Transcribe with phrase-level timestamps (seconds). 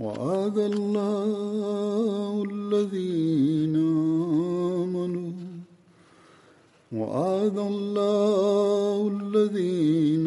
[0.00, 3.76] وعد الله الذين
[4.84, 5.32] آمنوا
[6.92, 10.26] وعد الله الذين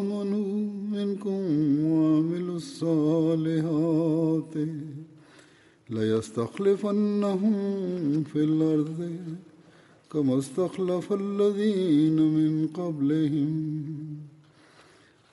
[0.00, 0.52] آمنوا
[0.92, 1.40] منكم
[1.84, 4.54] وعملوا الصالحات
[5.90, 7.54] ليستخلفنهم
[8.24, 9.00] في الأرض
[10.12, 13.50] كما استخلف الذين من قبلهم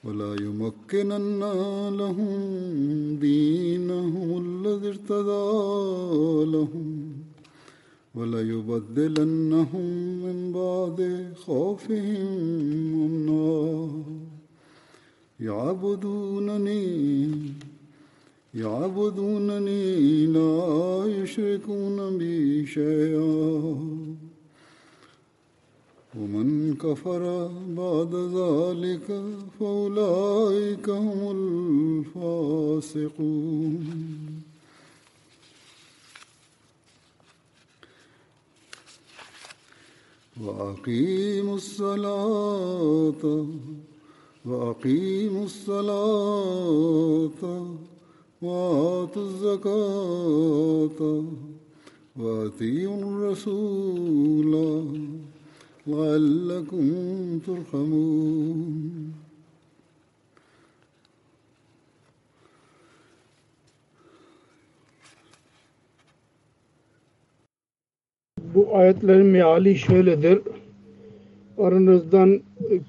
[0.04, 1.40] ولا يمكنن
[1.98, 2.40] لهم
[3.20, 7.14] دينهم الذي ارتضى لهم
[8.16, 9.86] ولا يبدلنهم
[10.24, 12.28] من بعد خوفهم
[13.06, 13.90] أمنا.
[15.40, 17.30] يعبدونني
[18.54, 24.27] يعبدونني لا يشركون بي شيئا.
[26.18, 27.24] ومن كفر
[27.78, 29.08] بعد ذلك
[29.60, 31.20] فأولئك هم
[32.96, 33.84] الفاسقون.
[40.44, 43.24] وأقيموا الصلاة
[44.46, 47.42] وأقيموا الصلاة
[48.42, 51.00] وآتوا الزكاة
[52.18, 54.54] وأطيعوا الرسول.
[55.87, 56.85] لعلكم
[57.47, 59.13] ترحمون
[68.55, 70.39] Bu ayetlerin meali şöyledir.
[71.59, 72.41] Aranızdan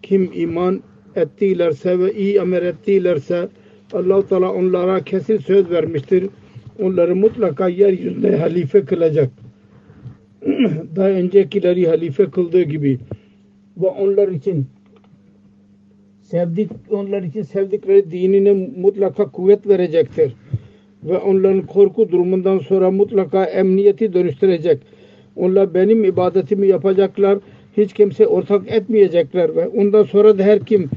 [0.01, 0.83] kim iman
[1.15, 3.49] ettilerse ve iyi amel ettilerse
[3.93, 6.29] Allah-u Teala onlara kesin söz vermiştir.
[6.79, 9.36] Onları mutlaka yeryüzünde halife kılacak.
[10.96, 12.98] Daha öncekileri halife kıldığı gibi
[13.76, 14.66] ve onlar için
[16.22, 20.32] sevdik onlar için sevdikleri dinine mutlaka kuvvet verecektir.
[21.04, 24.78] Ve onların korku durumundan sonra mutlaka emniyeti dönüştürecek.
[25.36, 27.38] Onlar benim ibadetimi yapacaklar.
[27.76, 30.90] Hiç kimse ortak etmeyecekler ve ondan sonra da her kim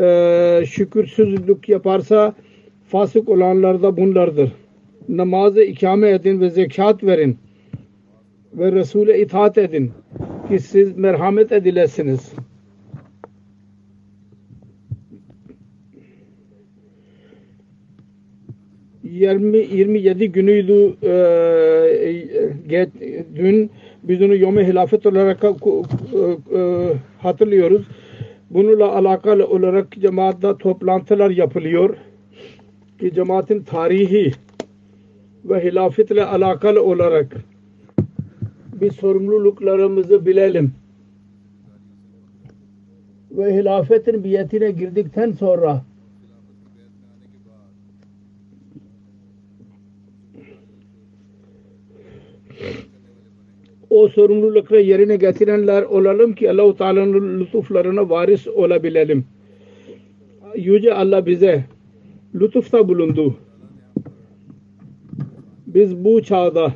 [0.00, 2.34] e, şükürsüzlük yaparsa
[2.88, 4.52] fasık olanlar da bunlardır.
[5.08, 7.36] Namazı ikame edin ve zekat verin
[8.54, 9.92] ve Resul'e itaat edin
[10.48, 12.32] ki siz merhamet edilesiniz.
[19.02, 21.12] Yirmi, 27 günüydü e,
[22.68, 22.88] get,
[23.34, 23.70] dün
[24.02, 27.82] biz onu yom hilafet olarak e, e, hatırlıyoruz.
[28.50, 31.96] Bununla alakalı olarak cemaatta toplantılar yapılıyor
[33.00, 34.32] ki cemaatin tarihi
[35.44, 37.36] ve hilafetle alakalı olarak
[38.80, 40.72] biz sorumluluklarımızı bilelim.
[43.30, 45.82] Ve hilafetin biyetine girdikten sonra
[53.90, 59.24] o sorumlulukları yerine getirenler olalım ki Allah-u Teala'nın lütuflarına varis olabilelim.
[60.56, 61.64] Yüce Allah bize
[62.34, 63.36] lütufta bulundu.
[65.66, 66.74] Biz bu çağda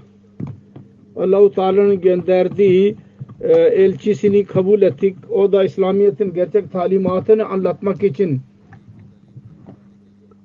[1.16, 2.96] Allah-u Teala'nın gönderdiği
[3.40, 5.16] e, elçisini kabul ettik.
[5.30, 8.40] O da İslamiyet'in gerçek talimatını anlatmak için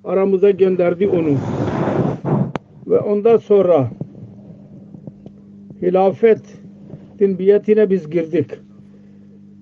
[0.04, 1.38] aramıza gönderdi onu.
[2.88, 3.92] Ve ondan sonra
[5.82, 6.42] hilafet
[7.20, 8.48] biyetine biz girdik.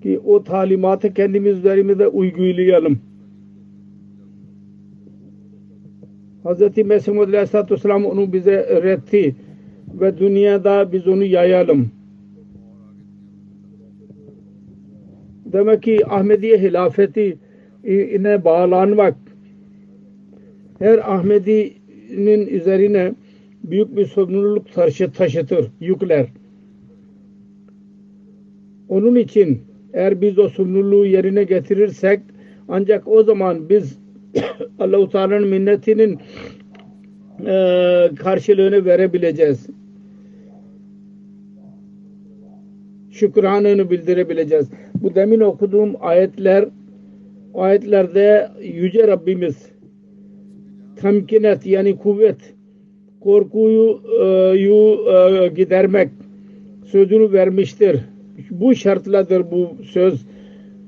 [0.02, 2.98] Ki o talimatı kendimiz üzerimize uygulayalım.
[6.44, 6.76] Hz.
[6.86, 9.34] Mesih Muhammed Aleyhisselatü Vesselam onu bize öğretti
[9.94, 11.90] ve dünyada biz onu yayalım.
[15.52, 17.38] Demek ki Ahmediye hilafeti
[17.84, 19.14] ine bağlanmak
[20.78, 23.14] her Ahmedi'nin üzerine
[23.64, 26.26] büyük bir sorumluluk taşı, taşıtır, yükler.
[28.88, 29.62] Onun için
[29.92, 32.20] eğer biz o sorumluluğu yerine getirirsek
[32.68, 33.98] ancak o zaman biz
[34.78, 36.18] Allah-u Teala'nın minnetinin
[37.46, 39.77] e, karşılığını verebileceğiz.
[43.18, 44.68] Şükranını bildirebileceğiz.
[44.94, 46.64] Bu demin okuduğum ayetler
[47.54, 49.56] ayetlerde Yüce Rabbimiz
[50.96, 52.54] temkinet yani kuvvet
[53.20, 54.26] korkuyu e,
[54.58, 56.08] yu, e, gidermek
[56.86, 58.00] sözünü vermiştir.
[58.50, 60.26] Bu şartladır bu söz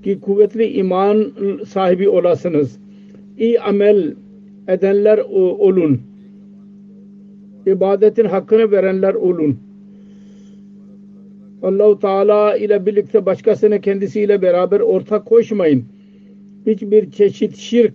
[0.03, 1.32] ki kuvvetli iman
[1.67, 2.79] sahibi olasınız.
[3.38, 4.15] İyi amel
[4.69, 5.19] edenler
[5.59, 6.00] olun.
[7.67, 9.69] İbadetin hakkını verenler olun.
[11.62, 15.85] Allahu Teala ile birlikte başkasını kendisiyle beraber ortak koşmayın.
[16.67, 17.95] Hiçbir çeşit şirk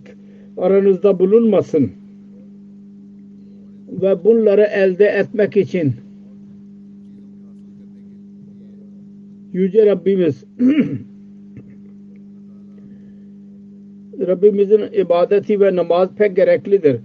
[0.56, 1.90] aranızda bulunmasın.
[4.02, 5.92] Ve bunları elde etmek için
[9.52, 10.44] Yüce Rabbimiz
[14.26, 16.96] Rabbimizin ibadeti ve namaz pek gereklidir.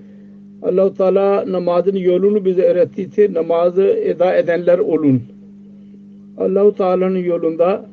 [0.61, 3.33] allah Teala namazın yolunu bize öğretti.
[3.33, 5.21] Namazı eda edenler olun.
[6.41, 7.85] Allah Teala'nın yolunda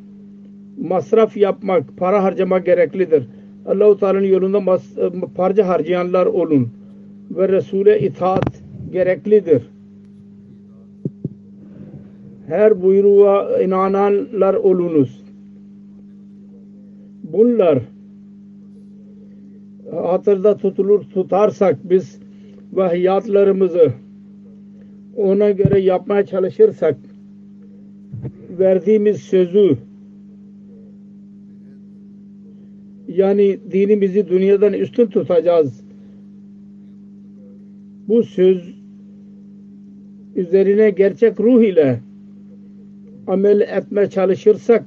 [0.81, 3.25] masraf yapmak, para harcamak gereklidir.
[3.67, 4.85] Allah-u Teala'nın yolunda mas,
[5.35, 6.69] parça harcayanlar olun.
[7.31, 8.63] Ve Resul'e itaat
[8.93, 9.63] gereklidir.
[12.47, 15.25] Her buyruğa inananlar olunuz.
[17.23, 17.79] Bunlar
[19.93, 22.21] hatırda tutulur tutarsak biz
[22.77, 23.93] ve hayatlarımızı
[25.17, 26.97] ona göre yapmaya çalışırsak
[28.59, 29.77] verdiğimiz sözü
[33.09, 35.85] yani dinimizi dünyadan üstün tutacağız.
[38.09, 38.75] Bu söz
[40.37, 42.01] üzerine gerçek ruh ile
[43.27, 44.85] amel etmeye çalışırsak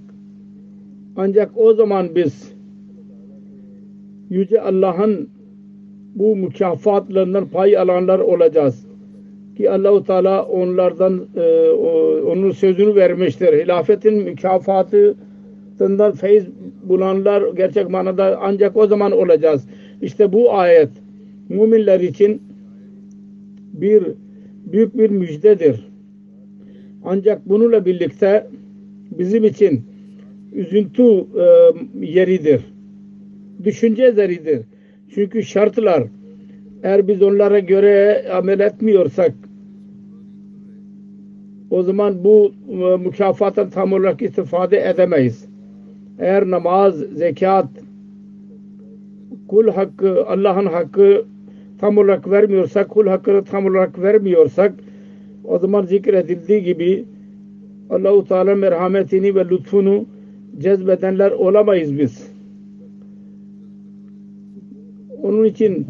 [1.15, 2.53] ancak o zaman biz
[4.29, 5.29] Yüce Allah'ın
[6.15, 8.90] bu mükafatlarından pay alanlar olacağız.
[9.61, 11.69] Ki Allahu Teala onlardan e,
[12.27, 13.63] onun sözünü vermiştir.
[13.63, 16.45] Hilafetin mükafatından feyiz
[16.83, 19.67] bulanlar gerçek manada ancak o zaman olacağız.
[20.01, 20.89] İşte bu ayet
[21.49, 22.41] müminler için
[23.73, 24.03] bir
[24.71, 25.87] büyük bir müjdedir.
[27.03, 28.47] Ancak bununla birlikte
[29.11, 29.81] bizim için
[30.53, 31.45] üzüntü e,
[32.01, 32.61] yeridir.
[33.63, 34.61] Düşünce yeridir.
[35.15, 36.03] Çünkü şartlar
[36.83, 39.31] eğer biz onlara göre amel etmiyorsak
[41.71, 45.45] o zaman bu e, mükafattan tam olarak istifade edemeyiz.
[46.19, 47.67] Eğer namaz, zekat,
[49.47, 51.25] kul hakkı, Allah'ın hakkı
[51.79, 54.73] tam olarak vermiyorsak, kul hakkını tam olarak vermiyorsak
[55.43, 57.05] o zaman zikredildiği gibi
[57.89, 60.05] Allah-u Teala merhametini ve lütfunu
[60.57, 62.31] cezbedenler olamayız biz.
[65.23, 65.87] Onun için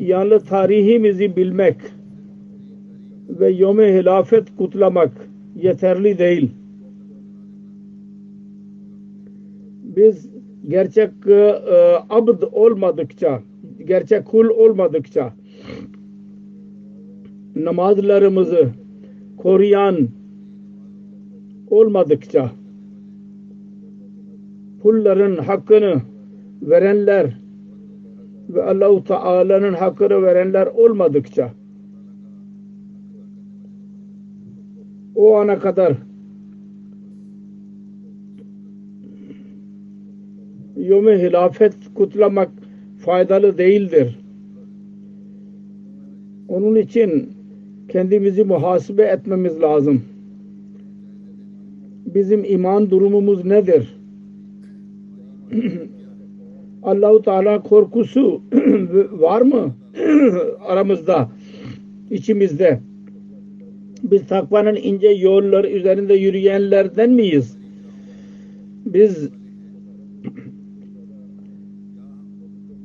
[0.00, 1.76] yalnız tarihimizi bilmek
[3.28, 5.10] ve yom-i hilafet kutlamak
[5.56, 6.50] yeterli değil.
[9.82, 10.30] Biz
[10.68, 11.54] gerçek e,
[12.10, 13.40] abd olmadıkça
[13.84, 15.32] gerçek kul olmadıkça
[17.56, 18.68] namazlarımızı
[19.36, 20.08] koruyan
[21.70, 22.50] olmadıkça
[24.82, 26.02] kulların hakkını
[26.62, 27.38] verenler
[28.48, 31.50] ve Allahu Teala'nın hakkını verenler olmadıkça
[35.14, 35.92] o ana kadar
[40.76, 42.50] yom hilafet kutlamak
[42.98, 44.18] faydalı değildir.
[46.48, 47.30] Onun için
[47.88, 50.02] kendimizi muhasebe etmemiz lazım.
[52.14, 53.96] Bizim iman durumumuz nedir?
[56.82, 58.42] Allahu Teala korkusu
[59.12, 59.74] var mı
[60.68, 61.28] aramızda,
[62.10, 62.80] içimizde?
[64.04, 67.56] Biz takvanın ince yolları üzerinde yürüyenlerden miyiz?
[68.86, 69.28] Biz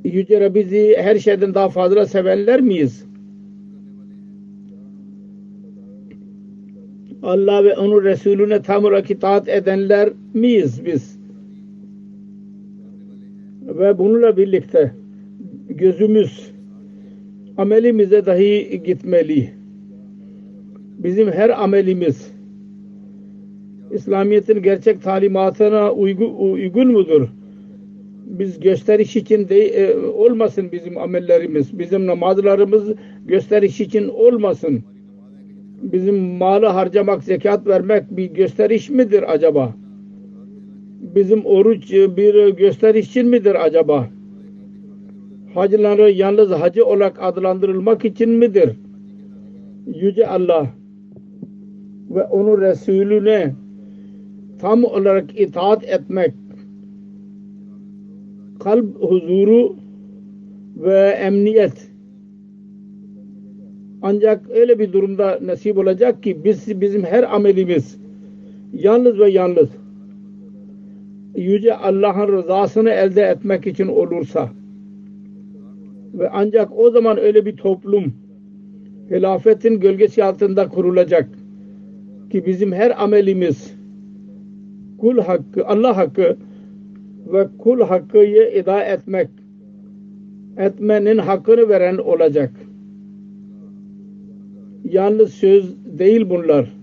[0.03, 3.05] Yüce Rabbimizi her şeyden daha fazla sevenler miyiz?
[7.23, 11.19] Allah ve onun Resulüne tam olarak itaat edenler miyiz biz?
[13.67, 14.91] Ve bununla birlikte
[15.69, 16.51] gözümüz
[17.57, 19.58] amelimize dahi gitmeli.
[20.99, 22.31] Bizim her amelimiz
[23.91, 27.27] İslamiyet'in gerçek talimatına uygun, uygun mudur?
[28.25, 32.89] Biz gösteriş için de, e, olmasın bizim amellerimiz, bizim namazlarımız
[33.25, 34.83] gösteriş için olmasın.
[35.81, 39.75] Bizim malı harcamak, zekat vermek bir gösteriş midir acaba?
[41.15, 44.09] Bizim oruç bir gösteriş için midir acaba?
[45.53, 48.69] Hacıları yalnız hacı olarak adlandırılmak için midir?
[49.95, 50.78] Yüce Allah
[52.09, 53.53] ve onun Resulüne
[54.59, 56.33] tam olarak itaat etmek
[58.59, 59.75] kalp huzuru
[60.77, 61.89] ve emniyet.
[64.01, 67.97] Ancak öyle bir durumda nasip olacak ki biz bizim her amelimiz
[68.73, 69.69] yalnız ve yalnız
[71.35, 74.49] Yüce Allah'ın rızasını elde etmek için olursa
[76.13, 78.13] ve ancak o zaman öyle bir toplum
[79.11, 81.29] hilafetin gölgesi altında kurulacak
[82.29, 83.73] ki bizim her amelimiz
[84.97, 86.37] kul hakkı, Allah hakkı
[87.33, 89.27] ve kul hakkıyı eda etmek
[90.57, 92.51] etmenin hakkını veren olacak.
[94.91, 96.73] Yalnız söz değil bunlar.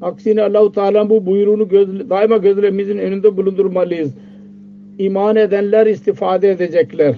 [0.00, 4.14] Aksine Allahu Teala bu buyruğunu göz, daima gözlerimizin önünde bulundurmalıyız.
[4.98, 7.14] İman edenler istifade edecekler.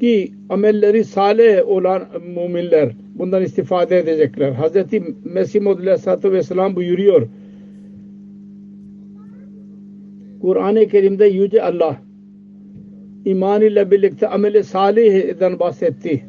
[0.00, 2.02] Ki amelleri salih olan
[2.36, 4.52] müminler bundan istifade edecekler.
[4.52, 4.76] Hz.
[5.24, 7.28] Mesih Maud Aleyhisselatü Vesselam buyuruyor.
[10.40, 11.96] Kur'an-ı Kerim'de Yüce Allah
[13.24, 16.22] iman ile birlikte ameli salihden bahsetti.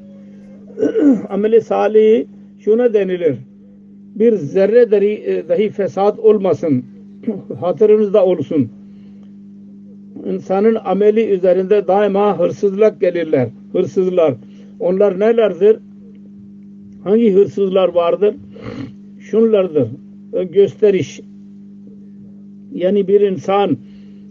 [1.30, 2.26] ameli salih
[2.60, 3.36] şuna denilir.
[4.16, 6.86] Bir zerre dahi, e, dahi fesat olmasın.
[7.60, 8.70] Hatırınızda olsun.
[10.26, 13.48] İnsanın ameli üzerinde daima hırsızlık gelirler.
[13.72, 14.36] Hırsızlar.
[14.80, 15.78] Onlar nelerdir?
[17.04, 18.36] Hangi hırsızlar vardır?
[19.20, 19.88] Şunlardır.
[20.52, 21.22] Gösteriş.
[22.74, 23.78] Yani bir insan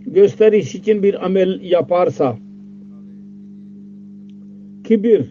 [0.07, 2.37] gösteriş için bir amel yaparsa
[4.85, 5.31] kibir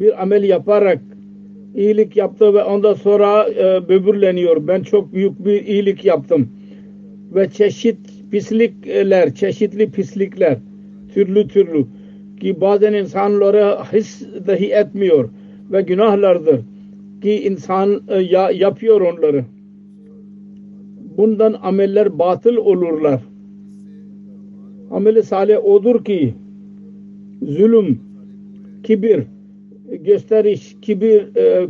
[0.00, 1.02] bir amel yaparak
[1.74, 4.68] iyilik yaptı ve ondan sonra e, böbürleniyor.
[4.68, 6.48] Ben çok büyük bir iyilik yaptım.
[7.34, 7.98] Ve çeşit
[8.30, 10.58] pislikler, çeşitli pislikler,
[11.14, 11.86] türlü türlü
[12.40, 15.28] ki bazen insanlara his dahi etmiyor
[15.72, 16.60] ve günahlardır
[17.22, 19.44] ki insan e, ya, yapıyor onları.
[21.16, 23.20] Bundan ameller batıl olurlar.
[24.90, 26.34] Ameli salih odur ki
[27.42, 28.00] zulüm,
[28.82, 29.22] kibir,
[30.00, 31.66] gösteriş, kibir, e,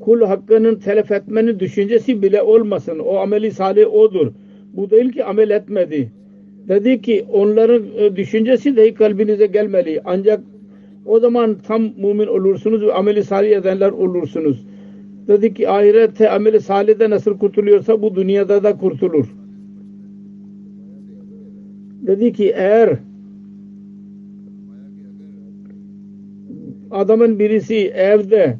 [0.00, 2.98] kul hakkının telef etmenin düşüncesi bile olmasın.
[2.98, 4.32] O ameli salih odur.
[4.72, 6.12] Bu değil ki amel etmedi.
[6.68, 10.00] Dedi ki onların e, düşüncesi de kalbinize gelmeli.
[10.04, 10.40] Ancak
[11.04, 14.66] o zaman tam mümin olursunuz ve ameli salih edenler olursunuz.
[15.28, 19.34] Dedi ki ahirette ameli salihde nasıl kurtuluyorsa bu dünyada da kurtulur.
[22.06, 22.98] Dedi ki eğer
[26.90, 28.58] adamın birisi evde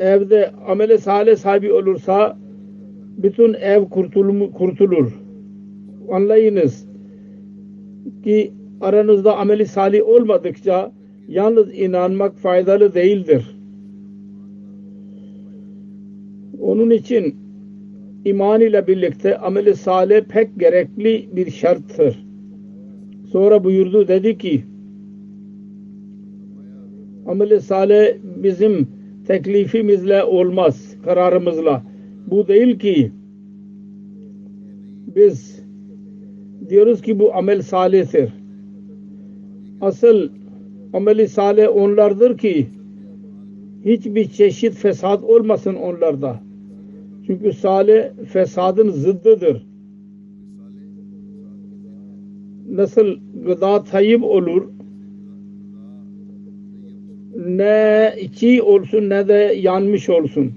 [0.00, 2.38] evde amele salih sahibi olursa
[3.18, 3.84] bütün ev
[4.54, 5.19] kurtulur.
[6.08, 6.86] Anlayınız
[8.24, 10.92] ki aranızda ameli salih olmadıkça
[11.28, 13.56] yalnız inanmak faydalı değildir.
[16.60, 17.34] Onun için
[18.24, 22.26] iman ile birlikte ameli salih pek gerekli bir şarttır.
[23.32, 24.64] Sonra buyurdu dedi ki
[27.26, 28.06] ameli salih
[28.42, 28.88] bizim
[29.26, 31.82] teklifimizle olmaz, kararımızla.
[32.26, 33.12] Bu değil ki
[35.16, 35.59] biz
[36.70, 38.32] diyoruz ki bu amel salihtir.
[39.80, 40.28] Asıl
[40.92, 42.66] ameli salih onlardır ki
[43.84, 46.40] hiçbir çeşit fesat olmasın onlarda.
[47.26, 49.66] Çünkü salih fesadın zıddıdır.
[52.70, 54.68] Nasıl gıda tayyip olur
[57.46, 60.52] ne çiğ olsun ne de yanmış olsun.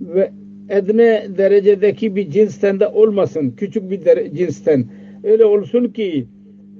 [0.00, 0.30] Ve
[0.68, 3.54] edne derecedeki bir cinsten de olmasın.
[3.56, 4.00] Küçük bir
[4.34, 4.84] cinsten.
[5.24, 6.26] Öyle olsun ki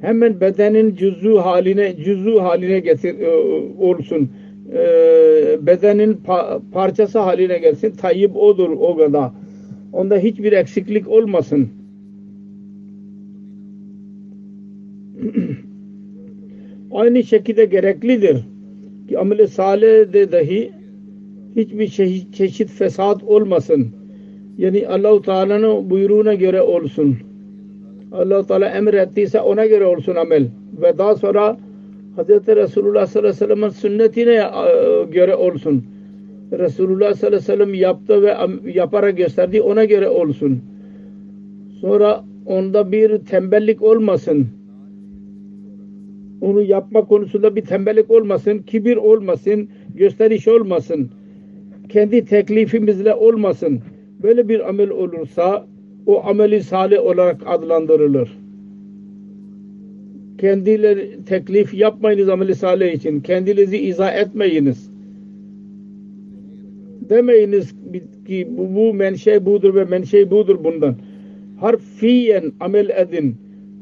[0.00, 3.30] hemen bedenin cüzü haline cüzü haline getir e,
[3.78, 4.30] olsun.
[4.72, 4.78] E,
[5.66, 7.90] bedenin pa, parçası haline gelsin.
[7.90, 9.30] Tayyip odur o kadar.
[9.92, 11.68] Onda hiçbir eksiklik olmasın.
[16.90, 18.44] aynı şekilde gereklidir
[19.08, 20.72] ki amel-i salihde dahi
[21.56, 23.88] hiçbir şey, çeşit fesat olmasın.
[24.58, 27.16] Yani Allahu Teala'nın buyruğuna göre olsun.
[28.12, 30.46] Allah Teala emrettiyse ona göre olsun amel
[30.82, 31.56] ve daha sonra
[32.16, 32.28] Hz.
[32.28, 35.84] Resulullah sallallahu aleyhi ve sellem'in sünnetine e, göre olsun.
[36.52, 38.36] Resulullah sallallahu aleyhi ve sellem yaptı ve
[38.70, 40.60] yaparak gösterdi ona göre olsun.
[41.80, 44.46] Sonra onda bir tembellik olmasın.
[46.40, 51.10] Onu yapma konusunda bir tembellik olmasın, kibir olmasın, gösteriş olmasın.
[51.88, 53.80] Kendi teklifimizle olmasın.
[54.22, 55.66] Böyle bir amel olursa
[56.06, 58.38] o ameli salih olarak adlandırılır.
[60.38, 63.20] Kendileri teklif yapmayınız ameli salih için.
[63.20, 64.90] Kendinizi izah etmeyiniz.
[67.10, 67.74] Demeyiniz
[68.26, 70.96] ki bu, bu menşe budur ve menşe budur bundan.
[71.60, 73.36] Harfiyen amel edin.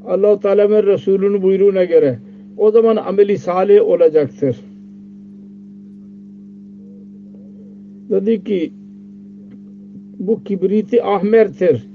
[0.06, 2.18] Allah-u Teala ve Resulünün buyruğuna göre.
[2.56, 4.56] O zaman ameli salih olacaktır.
[8.12, 8.72] Dedi ki
[10.18, 11.86] bu kibriti ahmertir.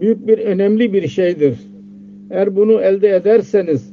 [0.00, 1.58] Büyük bir önemli bir şeydir.
[2.30, 3.92] Eğer bunu elde ederseniz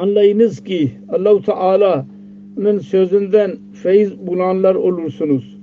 [0.00, 5.58] anlayınız ki Allah-u Teala'nın sözünden feyiz bulanlar olursunuz.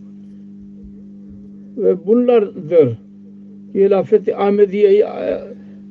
[1.77, 2.97] Ve bunlardır
[3.75, 5.05] hilafet-i Ahmediye'yi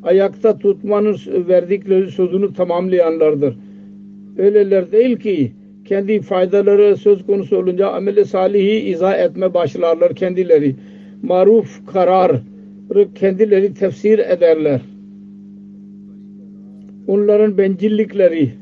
[0.03, 1.17] ayakta tutmanın
[1.49, 3.57] verdikleri sözünü tamamlayanlardır.
[4.39, 5.53] Öyleler değil ki
[5.85, 10.77] kendi faydaları söz konusu olunca amel-i salihi izah etme başlarlar kendileri.
[11.23, 12.41] Maruf karar
[13.15, 14.81] kendileri tefsir ederler.
[17.07, 18.55] Onların bencillikleri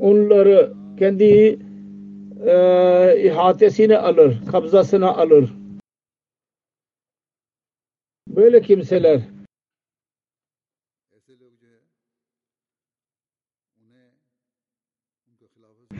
[0.00, 1.58] onları kendi
[2.46, 2.54] e,
[3.24, 5.50] ihatesine alır, kabzasına alır.
[8.28, 9.20] Böyle kimseler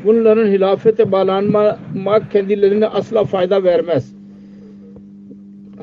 [0.05, 4.13] bunların hilafete bağlanmak kendilerine asla fayda vermez.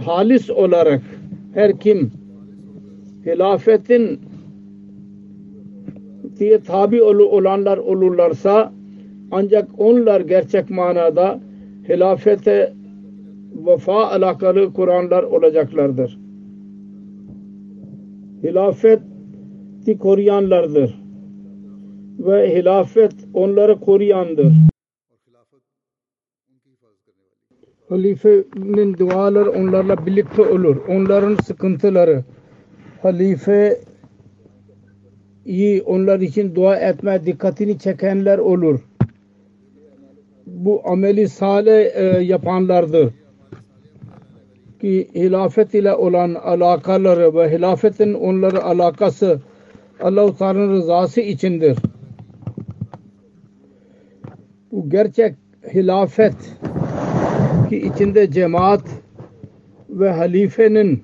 [0.05, 1.01] Halis olarak
[1.53, 2.11] her kim
[3.25, 4.19] hilafetin
[6.39, 8.73] diye tabi olanlar olurlarsa
[9.31, 11.39] ancak onlar gerçek manada
[11.89, 12.73] hilafete
[13.65, 16.19] vefa alakalı Kur'anlar olacaklardır.
[18.43, 21.06] Hilafeti koruyanlardır.
[22.19, 24.53] Ve hilafet onları koruyandır.
[27.89, 30.77] Halifenin duaları onlarla birlikte olur.
[30.87, 32.23] Onların sıkıntıları
[33.01, 33.81] halife
[35.45, 38.79] iyi onlar için dua etme dikkatini çekenler olur.
[40.45, 43.13] Bu ameli salih e, yapanlardır.
[44.81, 49.41] Ki hilafet ile olan alakaları ve hilafetin onları alakası
[49.99, 51.77] Allah-u Teala'nın rızası içindir.
[54.77, 55.35] Bu gerçek
[55.73, 56.35] hilafet
[57.69, 58.83] ki içinde cemaat
[59.89, 61.03] ve halifenin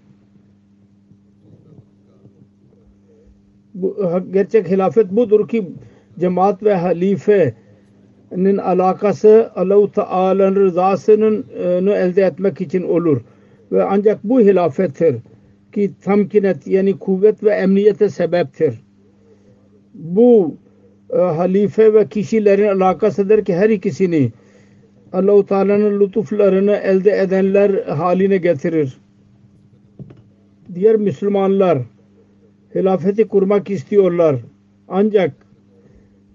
[3.73, 3.97] bu,
[4.31, 5.67] gerçek hilafet budur ki
[6.19, 11.45] cemaat ve halifenin alakası Allah-u Teala'nın rızasının
[11.87, 13.21] elde etmek için olur.
[13.71, 15.15] Ve ancak bu hilafettir
[15.71, 18.81] ki tamkinet yani kuvvet ve emniyete sebeptir.
[19.93, 20.62] Bu e,
[21.21, 24.31] halife ve kişilerin alakasıdır ki her ikisini
[25.13, 28.97] Allah-u Teala'nın lütuflarını elde edenler haline getirir.
[30.75, 31.77] Diğer Müslümanlar
[32.75, 34.35] hilafeti kurmak istiyorlar.
[34.87, 35.31] Ancak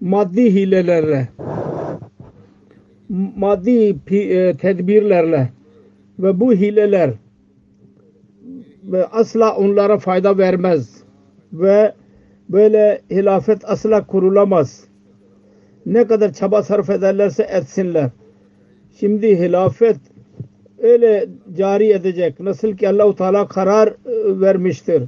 [0.01, 1.29] maddi hilelerle
[3.35, 5.49] maddi e, tedbirlerle
[6.19, 7.11] ve bu hileler
[9.11, 11.03] asla onlara fayda vermez
[11.53, 11.93] ve
[12.49, 14.83] böyle hilafet asla kurulamaz.
[15.85, 18.09] Ne kadar çaba sarf ederlerse etsinler.
[18.99, 19.97] Şimdi hilafet
[20.81, 21.25] öyle
[21.57, 22.39] cari edecek.
[22.39, 23.95] Nasıl ki Allahu Teala karar e,
[24.41, 25.03] vermiştir.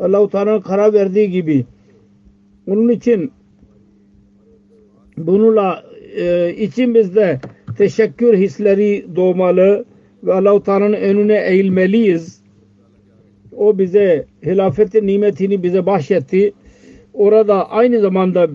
[0.00, 1.66] Allahu Teala'nın karar verdiği gibi.
[2.66, 3.32] Onun için
[5.16, 5.84] bununla
[6.16, 7.40] e, içimizde
[7.78, 9.84] teşekkür hisleri doğmalı
[10.24, 12.39] ve Allah-u Teala'nın önüne eğilmeliyiz.
[13.60, 16.52] O bize hilafetin nimetini bize bahşetti.
[17.14, 18.48] Orada aynı zamanda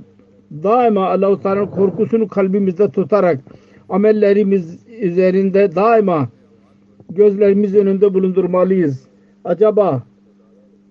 [0.64, 3.40] daima Allah-u Teala'nın korkusunu kalbimizde tutarak
[3.90, 6.30] amellerimiz üzerinde daima
[7.10, 9.08] gözlerimiz önünde bulundurmalıyız.
[9.44, 10.04] Acaba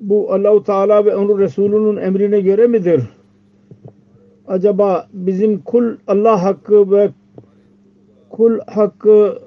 [0.00, 3.03] bu Allahu Teala ve onun Resulünün emrine göre midir?
[4.46, 7.11] Acaba bizim kul Allah hakkı ve
[8.31, 9.40] kul hakkının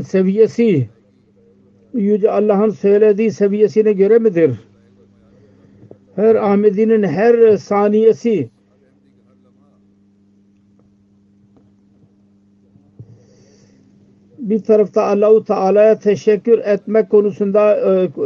[0.00, 0.88] seviyesi
[1.94, 4.50] Yüce Allah'ın söylediği seviyesine göre midir?
[6.16, 8.50] her Ahmedi'nin her saniyesi
[14.38, 18.22] bir tarafta Allahu Teala'ya teşekkür etmek konusunda e,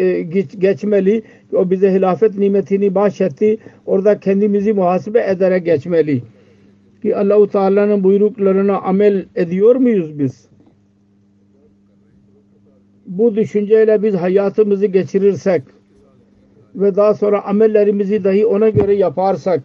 [0.00, 1.22] e, geç, geçmeli.
[1.52, 3.58] O bize hilafet nimetini bahşetti.
[3.86, 6.22] Orada kendimizi muhasebe ederek geçmeli.
[7.02, 10.53] Ki Allahu Teala'nın buyruklarına amel ediyor muyuz biz?
[13.06, 15.62] Bu düşünceyle biz hayatımızı geçirirsek
[16.74, 19.62] ve daha sonra amellerimizi dahi ona göre yaparsak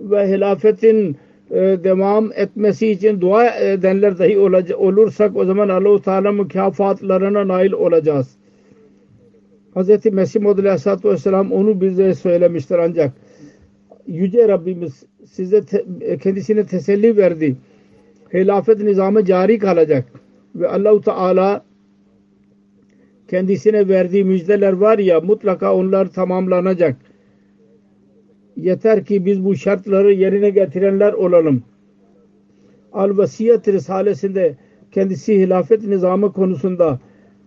[0.00, 1.16] ve hilafetin
[1.50, 4.38] e, devam etmesi için dua edenler dahi
[4.76, 8.36] olursak o zaman Allah-u Teala mükafatlarına nail olacağız.
[9.76, 10.12] Hz.
[10.12, 13.12] Mesih Maud Aleyhisselatü Vesselam onu bize söylemiştir ancak
[14.06, 15.84] Yüce Rabbimiz size te,
[16.22, 17.56] kendisine teselli verdi.
[18.34, 20.04] Hilafet nizamı cari kalacak.
[20.54, 21.64] Ve Allah-u Teala
[23.28, 26.96] kendisine verdiği müjdeler var ya mutlaka onlar tamamlanacak.
[28.56, 31.62] Yeter ki biz bu şartları yerine getirenler olalım.
[32.92, 34.56] Al-Vasiyet Risalesinde
[34.92, 36.98] kendisi hilafet nizamı konusunda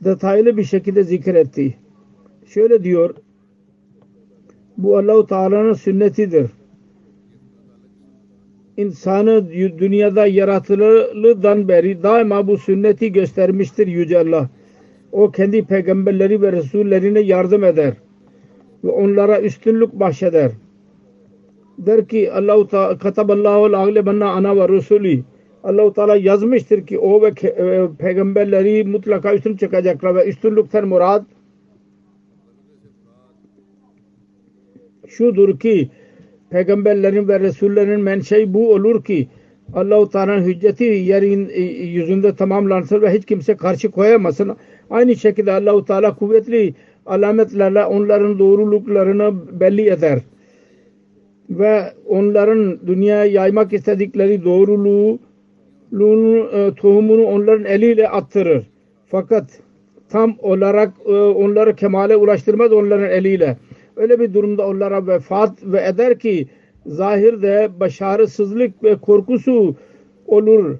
[0.04, 1.76] detaylı bir şekilde zikretti.
[2.46, 3.16] Şöyle diyor
[4.78, 6.52] bu Allahu Teala'nın sünnetidir.
[8.78, 14.50] İnsanı dünyada yaratılılıdan beri daima bu sünneti göstermiştir Yüce Allah.
[15.12, 17.94] O kendi peygamberleri ve resullerine yardım eder
[18.84, 20.52] ve onlara üstünlük bahşeder
[21.78, 25.24] der ki Allah-u Teala kataballahu aglebanna ana ve rusuli
[25.64, 31.26] Allah-u Teala yazmıştır ki o ve e, peygamberleri mutlaka üstün çıkacaklar ve üstünlükten murad
[35.08, 35.90] şudur ki
[36.50, 39.28] peygamberlerin ve resullerin menşei bu olur ki
[39.74, 44.58] Allah-u Teala'nın hücceti yerin e, yüzünde tamamlansın ve hiç kimse karşı koyamasın.
[44.92, 46.74] Aynı şekilde Allah-u Teala kuvvetli
[47.06, 50.20] alametlerle onların doğruluklarını belli eder
[51.50, 55.20] ve onların dünyaya yaymak istedikleri doğruluğu
[56.54, 58.64] e, tohumunu onların eliyle attırır.
[59.08, 59.46] Fakat
[60.10, 63.58] tam olarak e, onları kemale ulaştırmaz onların eliyle.
[63.96, 66.48] Öyle bir durumda onlara vefat ve eder ki
[66.86, 69.76] zahirde başarısızlık ve korkusu
[70.28, 70.78] olur.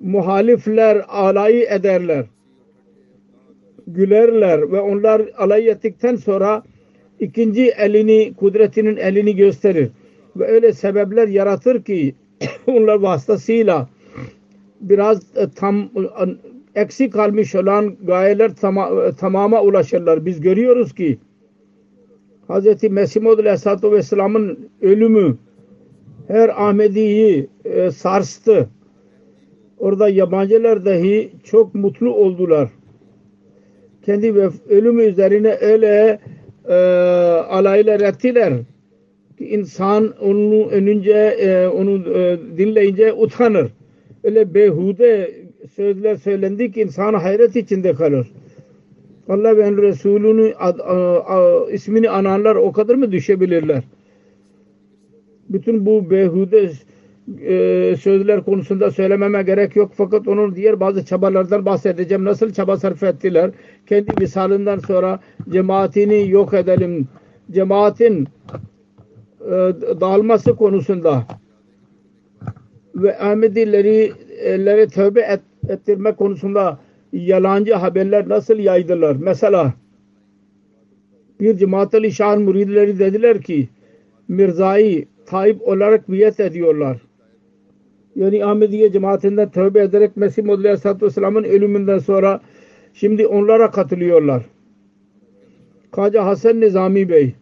[0.00, 2.24] Muhalifler alay ederler.
[3.86, 6.62] Gülerler ve onlar alay ettikten sonra
[7.20, 9.90] ikinci elini, kudretinin elini gösterir
[10.36, 12.14] ve öyle sebepler yaratır ki
[12.66, 13.88] onlar vasıtasıyla
[14.80, 15.90] biraz e, tam
[16.74, 20.26] eksik kalmış olan gayeler e, tamama ulaşırlar.
[20.26, 21.18] Biz görüyoruz ki
[22.48, 22.90] Hz.
[22.90, 25.36] Mesih Maud Aleyhisselatü Vesselam'ın ölümü
[26.28, 28.68] her Ahmedi'yi e, sarstı.
[29.78, 32.68] Orada yabancılar dahi çok mutlu oldular.
[34.06, 36.18] Kendi ölümü üzerine öyle
[36.68, 36.74] e,
[37.48, 38.52] alaylar ettiler
[39.38, 43.70] insan onu önünce e, onu e, dinleyince utanır.
[44.24, 45.30] Öyle behude
[45.76, 48.26] sözler söylendi ki insan hayret içinde kalır.
[49.28, 53.82] Allah ve Resulünü ad, a, a, ismini anarlar o kadar mı düşebilirler?
[55.48, 56.70] Bütün bu behude
[57.40, 59.92] e, sözler konusunda söylememe gerek yok.
[59.94, 62.24] Fakat onun diğer bazı çabalardan bahsedeceğim.
[62.24, 63.50] Nasıl çaba sarf ettiler?
[63.86, 67.08] Kendi misalinden sonra cemaatini yok edelim.
[67.50, 68.28] Cemaatin
[69.40, 69.50] e,
[70.00, 71.24] dağılması konusunda
[72.94, 76.78] ve Ahmedilere tövbe et, ettirme konusunda
[77.12, 79.16] yalancı haberler nasıl yaydılar?
[79.20, 79.74] Mesela
[81.40, 83.68] bir cemaat-ı şahın muridleri dediler ki
[84.28, 87.05] Mirza'yı Tayyip olarak biyet ediyorlar.
[88.16, 92.40] Yani Ahmediye cemaatinden tövbe ederek Mesih Muhammed Aleyhisselatü Vesselam'ın ölümünden sonra
[92.94, 94.42] şimdi onlara katılıyorlar.
[95.90, 97.34] Kaca Hasan Nizami Bey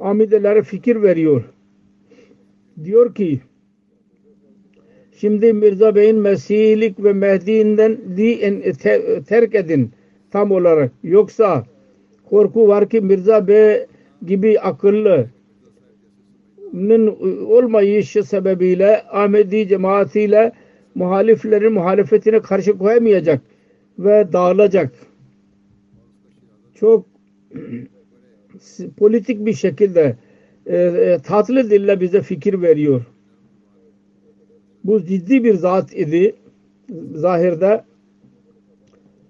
[0.00, 1.44] amidelere fikir veriyor.
[2.84, 3.40] Diyor ki
[5.16, 7.98] şimdi Mirza Bey'in Mesihlik ve Mehdi'nden
[9.26, 9.90] terk edin
[10.30, 10.92] tam olarak.
[11.02, 11.64] Yoksa
[12.30, 13.86] korku var ki Mirza Bey
[14.26, 15.26] gibi akıllı
[17.46, 20.52] olmayışı sebebiyle Ahmedi cemaatiyle
[20.94, 23.40] muhaliflerin muhalefetine karşı koyamayacak
[23.98, 24.92] ve dağılacak.
[26.74, 27.06] Çok
[28.96, 30.16] politik bir şekilde
[30.66, 33.02] e, e, tatlı dille bize fikir veriyor.
[34.84, 36.36] Bu ciddi bir zat idi.
[37.14, 37.84] Zahirde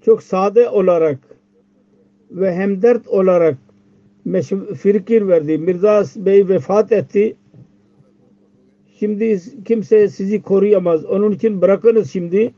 [0.04, 1.18] çok sade olarak
[2.30, 3.56] ve hemdert olarak
[4.76, 5.58] fikir verdi.
[5.58, 7.36] Mirza Bey vefat etti.
[8.98, 11.04] Şimdi kimse sizi koruyamaz.
[11.04, 12.54] Onun için bırakınız şimdi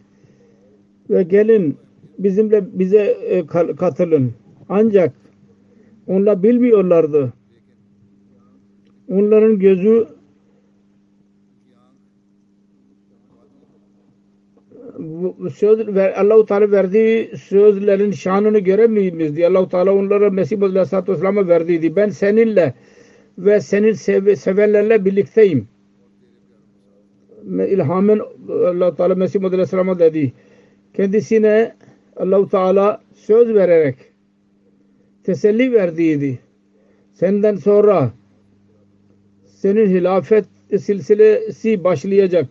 [1.11, 1.77] ve gelin
[2.18, 3.46] bizimle bize e,
[3.77, 4.33] katılın.
[4.68, 5.14] Ancak
[6.07, 7.33] onlar bilmiyorlardı.
[9.09, 10.07] onların gözü
[15.55, 21.49] söz ver, Allah-u Teala verdiği sözlerin şanını göremiyoruz diye Allah-u Teala onlara Mesih Aleyhisselatü Vesselam'a
[21.49, 21.97] verdiydi.
[21.97, 22.75] Ben seninle
[23.39, 25.69] ve senin sev sevenlerle birlikteyim.
[27.69, 30.33] İlhamın Allah-u Teala Mesih Aleyhisselam'a dedi.
[30.95, 31.75] Kendisine
[32.17, 33.97] Allah-u Teala söz vererek
[35.25, 36.39] teselli verdiydi.
[37.13, 38.13] Senden sonra
[39.47, 40.45] senin hilafet
[40.79, 42.49] silsilesi başlayacak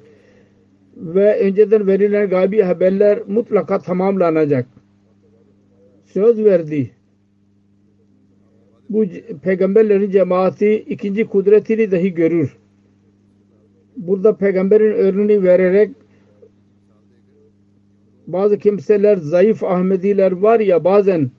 [0.97, 4.67] ve önceden verilen gaybi haberler mutlaka tamamlanacak.
[6.05, 6.91] Söz verdi.
[8.89, 9.05] Bu
[9.43, 12.57] peygamberlerin cemaati ikinci kudretini dahi görür.
[13.97, 15.91] Burada peygamberin örneğini vererek
[18.27, 21.31] bazı kimseler zayıf Ahmediler var ya bazen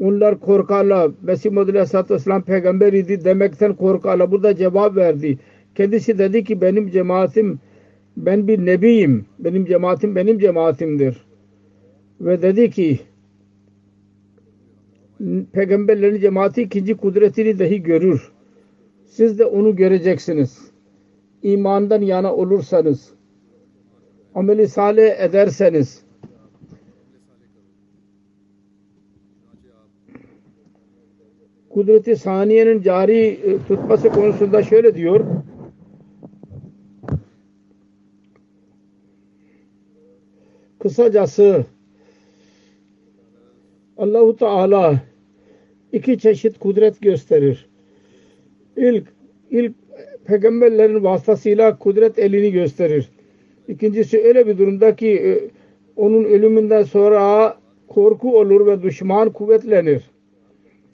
[0.00, 1.10] onlar korkarlar.
[1.22, 4.30] Mesih Muhammed Aleyhisselatü Vesselam peygamber idi demekten korkarlar.
[4.30, 5.38] Burada cevap verdi.
[5.74, 7.60] Kendisi dedi ki benim cemaatim
[8.26, 9.26] ben bir nebiyim.
[9.38, 11.24] Benim cemaatim benim cemaatimdir.
[12.20, 13.00] Ve dedi ki
[15.52, 18.32] peygamberlerin cemaati ikinci kudretini dahi görür.
[19.06, 20.70] Siz de onu göreceksiniz.
[21.42, 23.12] İmandan yana olursanız
[24.34, 26.02] ameli salih ederseniz
[31.70, 35.24] kudreti saniyenin cari tutması konusunda şöyle diyor
[40.88, 41.64] kısacası
[43.96, 45.00] Allahu Teala
[45.92, 47.66] iki çeşit kudret gösterir.
[48.76, 49.04] İlk
[49.50, 49.72] ilk
[50.24, 53.08] peygamberlerin vasıtasıyla kudret elini gösterir.
[53.68, 55.50] İkincisi öyle bir durumda ki e,
[55.96, 57.56] onun ölümünden sonra
[57.88, 60.02] korku olur ve düşman kuvvetlenir.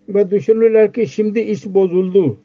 [0.08, 2.38] Ve düşünürler ki şimdi iş bozuldu.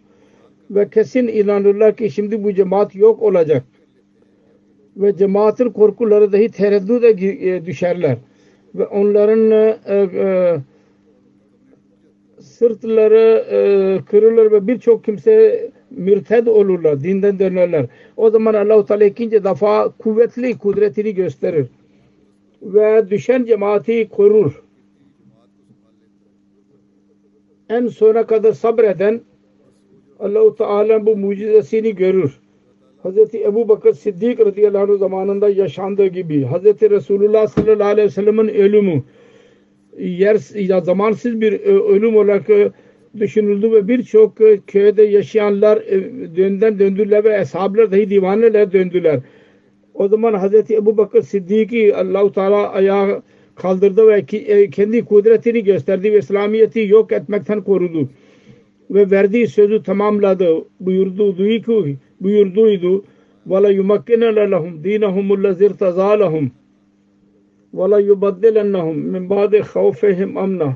[0.72, 3.64] Ve kesin inanırlar ki şimdi bu cemaat yok olacak
[5.00, 8.18] ve cemaatin korkuları dahi tereddüde e, düşerler.
[8.76, 10.58] Ve onların e, e,
[12.40, 13.60] sırtları e,
[14.06, 17.86] kırılır ve birçok kimse mürted olurlar, dinden dönerler.
[18.18, 21.68] O zaman Allah-u Teala ikinci defa kuvvetli kudretini gösterir.
[22.62, 24.64] Ve düşen cemaati korur.
[27.70, 29.22] En sona kadar sabreden
[30.20, 32.40] Allah-u Teala bu mucizesini görür.
[33.04, 33.36] Hz.
[33.36, 36.82] Ebu Bakır Siddik radıyallahu anh zamanında yaşandığı gibi Hz.
[36.82, 39.04] Resulullah sallallahu aleyhi ve sellem'in ölümü
[40.00, 42.72] yer, ya zamansız bir e, ölüm olarak e,
[43.20, 45.80] düşünüldü ve birçok e, köyde yaşayanlar
[46.36, 49.20] dönden döndüler ve eshablar dahi divaneler döndüler.
[49.94, 50.72] O zaman Hz.
[50.72, 53.22] Ebu Bakır Siddiq'i Allah-u Teala ayağa
[53.56, 54.26] kaldırdı ve
[54.70, 58.10] kendi kudretini gösterdi ve İslamiyet'i yok etmekten korudu.
[58.92, 60.66] Ve verdiği sözü tamamladı.
[60.80, 63.05] Buyurdu ki buyurduydu.
[63.51, 64.23] وَلَا يُمَكِّنَ
[64.55, 66.45] لَهُمْ دِينَهُمُ الَّذِي ارْتَزَى لَهُمْ
[67.79, 70.73] وَلَا يُبَدِّلَنَّهُمْ مِنْ بَعْدِ خَوْفِهِمْ أَمْنَهُ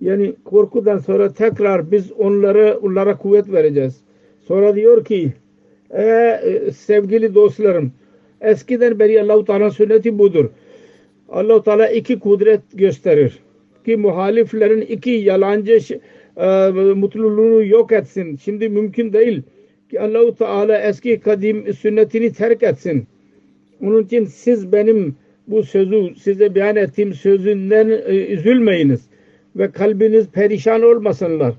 [0.00, 4.00] Yani korkudan sonra tekrar biz onlara onlara kuvvet vereceğiz.
[4.40, 5.32] Sonra diyor ki
[5.96, 6.40] e,
[6.76, 7.92] sevgili dostlarım
[8.40, 10.50] eskiden beri Allah-u Teala sünneti budur.
[11.28, 13.38] Allah-u Teala iki kudret gösterir.
[13.84, 16.00] Ki muhaliflerin iki yalancı
[16.36, 18.36] e, mutluluğunu yok etsin.
[18.36, 19.42] Şimdi mümkün değil
[19.93, 23.07] ki Allahu Teala eski kadim sünnetini terk etsin.
[23.81, 25.15] Onun için siz benim
[25.47, 29.01] bu sözü size beyan ettiğim sözünden e, üzülmeyiniz
[29.55, 31.53] ve kalbiniz perişan olmasınlar.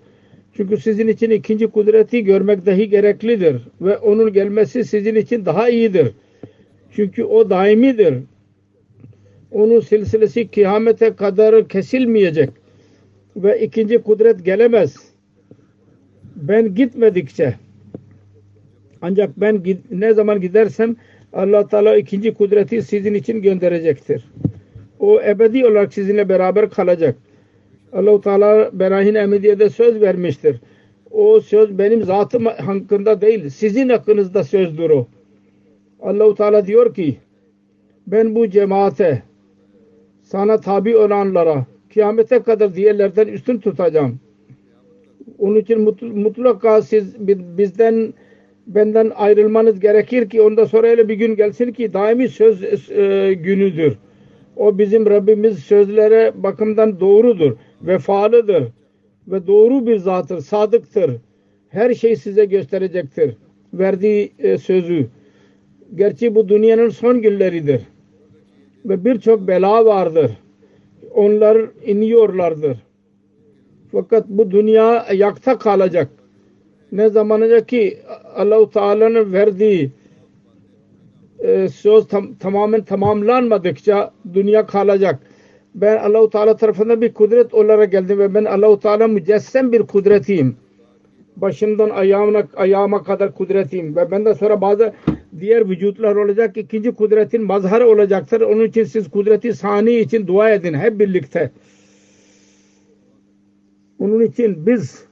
[0.56, 6.12] Çünkü sizin için ikinci kudreti görmek dahi gereklidir ve onun gelmesi sizin için daha iyidir.
[6.92, 8.14] Çünkü o daimidir.
[9.50, 12.50] Onun silsilesi kıyamete kadar kesilmeyecek
[13.36, 14.96] ve ikinci kudret gelemez.
[16.36, 17.54] Ben gitmedikçe
[19.04, 20.96] ancak ben ne zaman gidersem
[21.32, 24.24] allah Teala ikinci kudreti sizin için gönderecektir.
[24.98, 27.16] O ebedi olarak sizinle beraber kalacak.
[27.92, 30.60] allah Teala Berahin Ahmediye'de söz vermiştir.
[31.10, 35.06] O söz benim zatım hakkında değil, sizin hakkınızda sözdür o.
[36.02, 37.16] allah Teala diyor ki,
[38.06, 39.22] ben bu cemaate,
[40.22, 44.20] sana tabi olanlara, kıyamete kadar diğerlerden üstün tutacağım.
[45.38, 48.14] Onun için mutlaka siz bizden
[48.66, 53.98] benden ayrılmanız gerekir ki ondan sonra öyle bir gün gelsin ki daimi söz e, günüdür.
[54.56, 58.64] O bizim Rabbimiz sözlere bakımdan doğrudur, vefalıdır
[59.28, 61.10] ve doğru bir zattır, sadıktır.
[61.68, 63.36] Her şey size gösterecektir.
[63.74, 65.06] Verdiği e, sözü.
[65.94, 67.80] Gerçi bu dünyanın son günleridir.
[68.84, 70.30] Ve birçok bela vardır.
[71.14, 72.78] Onlar iniyorlardır.
[73.92, 76.08] Fakat bu dünya ayakta kalacak
[76.94, 77.98] ne zamanca ki
[78.36, 79.90] Allahu Teala'nın verdiği
[81.38, 85.20] e, söz tam, tamamen tamamlanmadıkça dünya kalacak.
[85.74, 90.56] Ben Allahu Teala tarafından bir kudret olarak geldim ve ben Allahu Teala mücessem bir kudretiyim.
[91.36, 94.92] Başımdan ayağıma, ayağıma kadar kudretiyim ve benden sonra bazı
[95.40, 96.56] diğer vücutlar olacak.
[96.56, 98.40] ikinci kudretin mazharı olacaktır.
[98.40, 101.50] Onun için siz kudreti sani için dua edin hep birlikte.
[103.98, 105.04] Onun için biz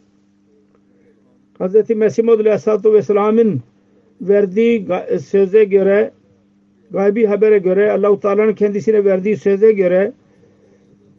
[1.63, 1.91] Hz.
[1.91, 3.61] Mesih Maud Aleyhisselatü Vesselam'ın
[4.21, 4.87] verdiği
[5.21, 6.13] söze göre
[6.91, 10.13] gaybi habere göre Allah-u Teala'nın kendisine verdiği söze göre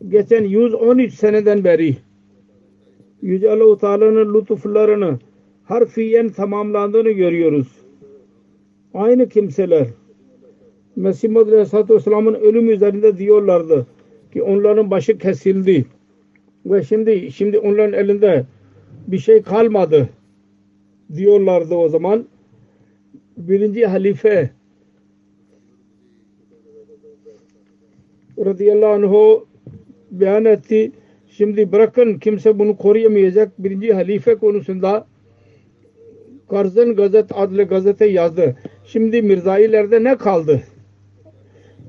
[0.09, 1.97] geçen 113 seneden beri
[3.21, 5.19] Yüce Allah-u Teala'nın lütuflarını
[5.63, 7.67] harfiyen tamamlandığını görüyoruz.
[8.93, 9.87] Aynı kimseler
[10.95, 13.87] Mesih Muhammed Aleyhisselatü Vesselam'ın ölüm üzerinde diyorlardı
[14.33, 15.85] ki onların başı kesildi.
[16.65, 18.45] Ve şimdi şimdi onların elinde
[19.07, 20.09] bir şey kalmadı
[21.15, 22.27] diyorlardı o zaman.
[23.37, 24.49] Birinci halife
[28.39, 29.39] radıyallahu anh
[30.11, 30.91] beyan etti.
[31.29, 33.51] Şimdi bırakın kimse bunu koruyamayacak.
[33.59, 35.07] Birinci halife konusunda
[36.49, 38.55] Karzın Gazet adlı gazete yazdı.
[38.85, 40.63] Şimdi Mirzailerde ne kaldı?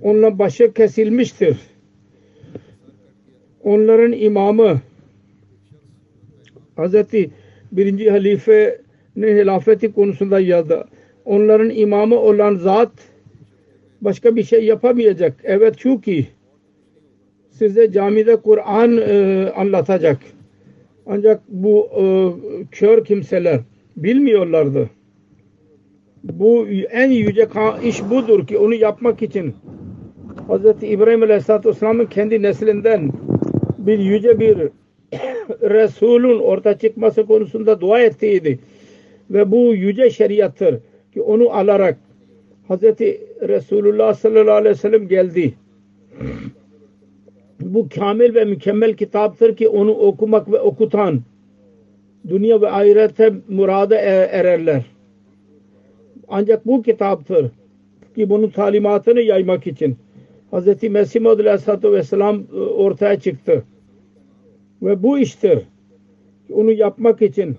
[0.03, 1.57] Onunla başı kesilmiştir.
[3.63, 4.81] Onların imamı
[6.77, 7.31] Hazreti
[7.73, 8.84] birinci halifenin
[9.17, 10.85] hilafeti konusunda yazdı.
[11.25, 12.93] Onların imamı olan zat
[14.01, 15.41] başka bir şey yapamayacak.
[15.45, 16.25] Evet çünkü
[17.51, 20.19] size camide Kur'an e, anlatacak.
[21.07, 22.05] Ancak bu e,
[22.71, 23.61] kör kimseler
[23.97, 24.91] bilmiyorlardı.
[26.23, 27.49] Bu en yüce
[27.85, 29.55] iş budur ki onu yapmak için
[30.49, 30.83] Hz.
[30.83, 33.13] İbrahim Aleyhisselatü Vesselam'ın kendi neslinden
[33.79, 34.57] bir yüce bir
[35.63, 38.59] Resul'ün orta çıkması konusunda dua ettiydi.
[39.31, 40.79] Ve bu yüce şeriattır
[41.15, 41.99] ki onu alarak
[42.69, 42.83] Hz.
[43.49, 45.55] Resulullah sallallahu aleyhi ve sellem geldi.
[47.61, 51.21] Bu kamil ve mükemmel kitaptır ki onu okumak ve okutan
[52.29, 54.83] dünya ve ahirete murada e, ererler.
[56.29, 57.51] Ancak bu kitaptır
[58.17, 59.97] ki bunun talimatını yaymak için
[60.53, 60.83] Hz.
[60.83, 63.65] Mesih Maud Aleyhisselatü Vesselam e, ortaya çıktı.
[64.83, 65.59] Ve bu iştir.
[66.53, 67.57] Onu yapmak için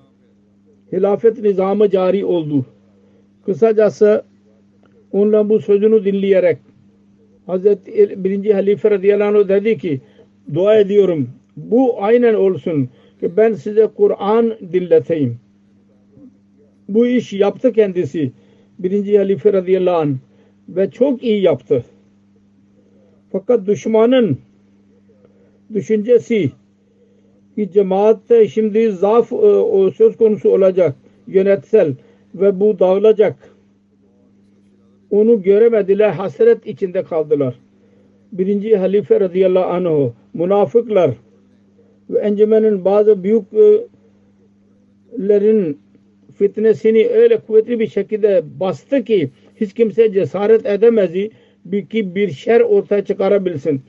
[0.91, 2.65] hilafet nizamı cari oldu.
[3.45, 4.23] Kısacası
[5.11, 6.57] onunla bu sözünü dinleyerek
[7.45, 10.01] Hazreti birinci halife radıyallahu anh dedi ki
[10.53, 15.39] dua ediyorum bu aynen olsun ki ben size Kur'an dinleteyim.
[16.89, 18.31] Bu iş yaptı kendisi.
[18.79, 20.15] Birinci halife radıyallahu anh
[20.69, 21.83] ve çok iyi yaptı.
[23.31, 24.37] Fakat düşmanın
[25.73, 26.51] düşüncesi
[27.55, 30.95] ki cemaatte şimdi zaaf e, söz konusu olacak
[31.27, 31.93] yönetsel
[32.35, 33.35] ve bu dağılacak.
[35.09, 37.55] Onu göremediler, hasret içinde kaldılar.
[38.31, 41.11] Birinci halife radıyallahu anh münafıklar
[42.09, 43.89] ve encümenin bazı büyüklerin
[46.37, 49.29] fitnesini öyle kuvvetli bir şekilde bastı ki
[49.61, 51.29] hiç kimse cesaret edemezdi
[51.89, 53.81] ki bir şer ortaya çıkarabilsin.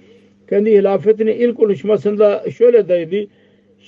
[0.48, 3.28] Kendi hilafetinin ilk konuşmasında şöyle dedi.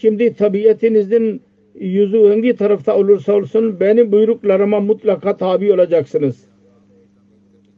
[0.01, 1.41] Şimdi tabiatinizin
[1.75, 6.45] yüzü hangi tarafta olursa olsun benim buyruklarıma mutlaka tabi olacaksınız.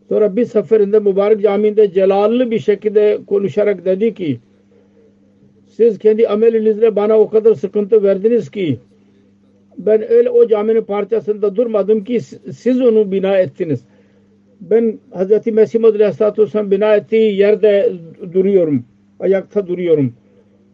[0.08, 4.38] Sonra bir seferinde mübarek caminde celallı bir şekilde konuşarak dedi ki
[5.66, 8.78] siz kendi amelinizle bana o kadar sıkıntı verdiniz ki
[9.78, 12.20] ben öyle o caminin parçasında durmadım ki
[12.52, 13.80] siz onu bina ettiniz.
[14.60, 15.46] Ben Hz.
[15.46, 17.92] Mesih Aleyhisselatü Vesselam bina ettiği yerde
[18.32, 18.84] duruyorum.
[19.20, 20.14] Ayakta duruyorum.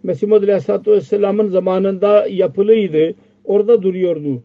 [0.02, 3.14] Mesih Aleyhisselatü Vesselam'ın zamanında yapılıydı.
[3.44, 4.42] Orada duruyordu.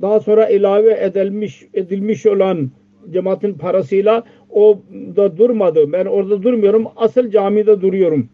[0.00, 2.70] Daha sonra ilave edilmiş, edilmiş olan
[3.10, 4.80] cemaatin parasıyla o
[5.16, 5.92] da durmadı.
[5.92, 6.86] Ben orada durmuyorum.
[6.96, 8.28] Asıl camide duruyorum.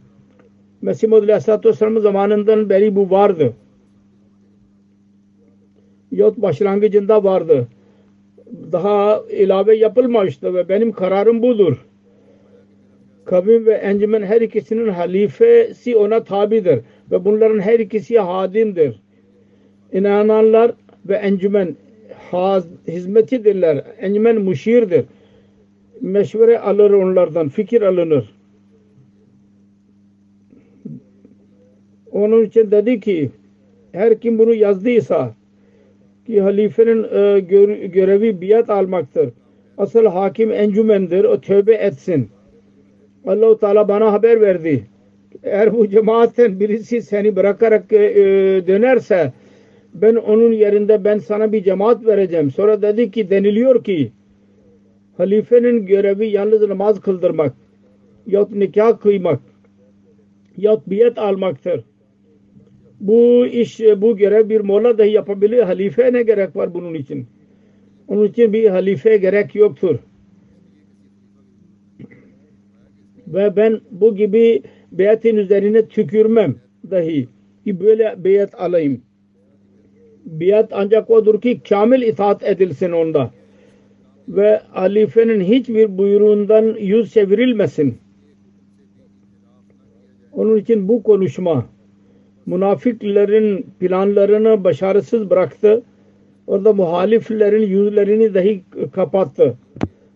[0.82, 3.54] Mesih Muhammed Aleyhisselatü Vesselam'ın zamanından beri bu vardı.
[6.12, 7.68] Yahut başlangıcında vardı.
[8.72, 11.85] Daha ilave yapılmamıştı ve benim kararım budur.
[13.26, 19.00] Kavim ve encümen her ikisinin halifesi ona tabidir ve bunların her ikisi hadimdir.
[19.92, 20.72] İnananlar
[21.08, 21.76] ve encümen
[22.88, 23.84] hizmetidirler.
[24.00, 25.04] Encümen müşirdir.
[26.00, 28.34] Meşvere alır onlardan, fikir alınır.
[32.12, 33.30] Onun için dedi ki
[33.92, 35.34] her kim bunu yazdıysa
[36.26, 37.40] ki halifenin e,
[37.86, 39.30] görevi biat almaktır.
[39.78, 41.24] Asıl hakim encümendir.
[41.24, 42.28] O tövbe etsin.
[43.26, 44.86] Allahu Teala bana haber verdi.
[45.42, 48.22] Eğer bu cemaatten birisi seni bırakarak e, e,
[48.66, 49.32] dönerse
[49.94, 52.50] ben onun yerinde ben sana bir cemaat vereceğim.
[52.50, 54.12] Sonra dedi ki deniliyor ki
[55.16, 57.54] halifenin görevi yalnız namaz kıldırmak
[58.26, 59.40] yahut nikah kıymak
[60.56, 61.84] yahut biyet almaktır.
[63.00, 65.62] Bu iş, bu görev bir mola dahi yapabilir.
[65.62, 67.26] Halife ne gerek var bunun için?
[68.08, 69.98] Onun için bir halife gerek yoktur.
[73.26, 74.62] Ve ben bu gibi
[74.92, 76.54] biyetin üzerine tükürmem
[76.90, 77.28] dahi.
[77.64, 79.00] Ki böyle biyet alayım.
[80.24, 83.30] Biyet ancak odur ki kamil itaat edilsin onda.
[84.28, 87.98] Ve halifenin hiçbir buyruğundan yüz çevirilmesin.
[90.32, 91.66] Onun için bu konuşma
[92.46, 95.82] münafıkların planlarını başarısız bıraktı.
[96.46, 98.62] Orada muhaliflerin yüzlerini dahi
[98.92, 99.54] kapattı.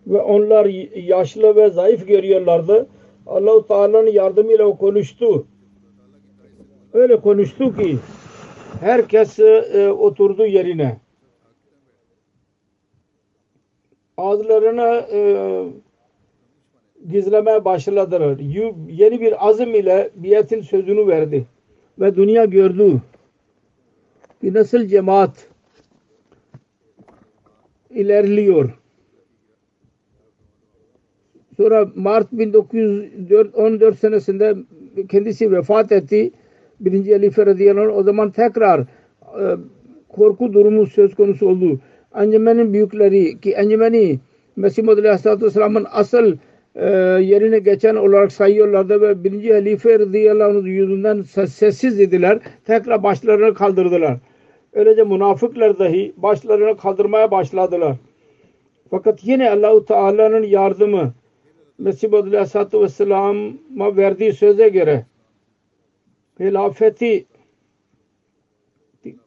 [0.07, 2.87] Ve onlar yaşlı ve zayıf görüyorlardı.
[3.27, 5.45] Allah-u Teala'nın yardımıyla o konuştu.
[6.93, 7.97] Öyle konuştu ki
[8.79, 10.97] herkes e, oturdu yerine.
[14.17, 15.63] Ağızlarına e,
[17.11, 18.39] gizlemeye başladılar.
[18.89, 21.45] Yeni bir azim ile biyetin sözünü verdi.
[21.99, 23.01] Ve dünya gördü
[24.41, 25.47] ki nasıl cemaat
[27.89, 28.80] ilerliyor.
[31.57, 34.55] Sonra Mart 1914 senesinde
[35.09, 36.31] kendisi vefat etti.
[36.79, 38.85] Birinci Halife radıyallahu o zaman tekrar e,
[40.09, 41.79] korku durumu söz konusu oldu.
[42.11, 44.19] Ancemenin büyükleri ki Ancemeni
[44.55, 46.37] Mesih Muhammed Aleyhisselatü Vesselam'ın asıl
[46.75, 46.85] e,
[47.21, 52.39] yerine geçen olarak sayıyorlardı ve birinci halife radıyallahu anh yüzünden sessiz idiler.
[52.65, 54.17] Tekrar başlarını kaldırdılar.
[54.73, 57.95] Öylece münafıklar dahi başlarını kaldırmaya başladılar.
[58.89, 61.13] Fakat yine Allahu Teala'nın yardımı
[61.81, 65.05] Mesih Aleyhisselatü Vesselam'a verdiği söze göre
[66.39, 67.25] hilafeti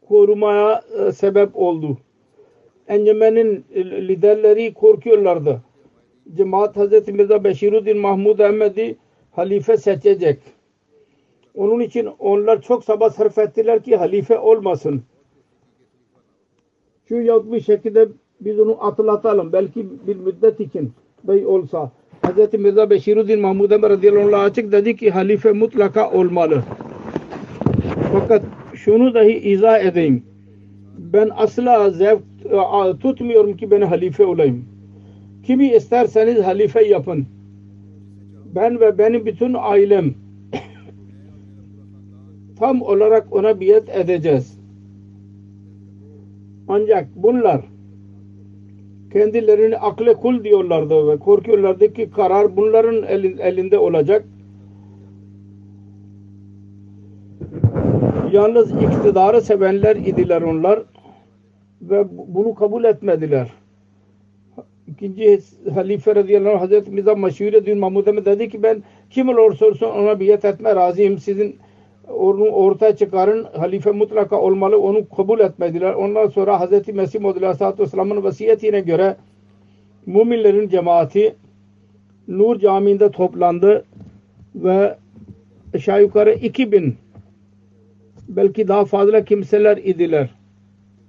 [0.09, 1.99] korumaya e, sebep oldu.
[2.89, 3.65] Encemenin
[4.09, 5.63] liderleri korkuyorlardı.
[6.37, 8.97] Cemaat Hazreti Mirza Beşiruddin Mahmud Ahmed'i
[9.33, 10.39] halife seçecek.
[11.55, 15.03] Onun için onlar çok sabah sarf ettiler ki halife olmasın.
[17.09, 18.09] Şu yahut bir şekilde
[18.41, 19.53] biz onu atlatalım.
[19.53, 20.93] Belki bir müddet için
[21.25, 21.93] bey olsa.
[22.25, 22.59] Hz.
[22.59, 26.63] Mirza Beşiruddin Mahmud Ahmed radıyallahu anh açık dedi ki halife mutlaka olmalı.
[28.13, 28.43] Fakat
[28.75, 30.23] şunu dahi izah edeyim.
[30.99, 32.23] Ben asla zevk
[33.01, 34.65] tutmuyorum ki ben halife olayım.
[35.43, 37.27] Kimi isterseniz halife yapın.
[38.55, 40.15] Ben ve benim bütün ailem
[42.59, 44.59] tam olarak ona biyet edeceğiz.
[46.69, 47.61] Ancak bunlar
[49.15, 53.03] kendilerini akle kul diyorlardı ve korkuyorlardı ki karar bunların
[53.39, 54.25] elinde olacak.
[58.33, 60.83] Yalnız iktidarı sevenler idiler onlar
[61.83, 63.53] ve bunu kabul etmediler.
[64.89, 65.41] İkinci
[65.75, 70.21] halife radıyallahu anh Hazreti Mirza Meşhur Din Mahmud dedi ki ben kim olursa olsun ona
[70.21, 71.19] biyet etme razıyım.
[71.19, 71.57] Sizin
[72.09, 75.95] onu ortaya çıkarın halife mutlaka olmalı onu kabul etmediler.
[75.95, 79.17] Ondan sonra Hazreti Mesih Muhammed Aleyhisselatü Vesselam'ın vasiyetine göre
[80.07, 81.35] müminlerin cemaati
[82.29, 83.85] Nur Camii'nde toplandı
[84.55, 84.97] ve
[85.75, 86.97] aşağı yukarı 2000
[88.29, 90.31] belki daha fazla kimseler idiler.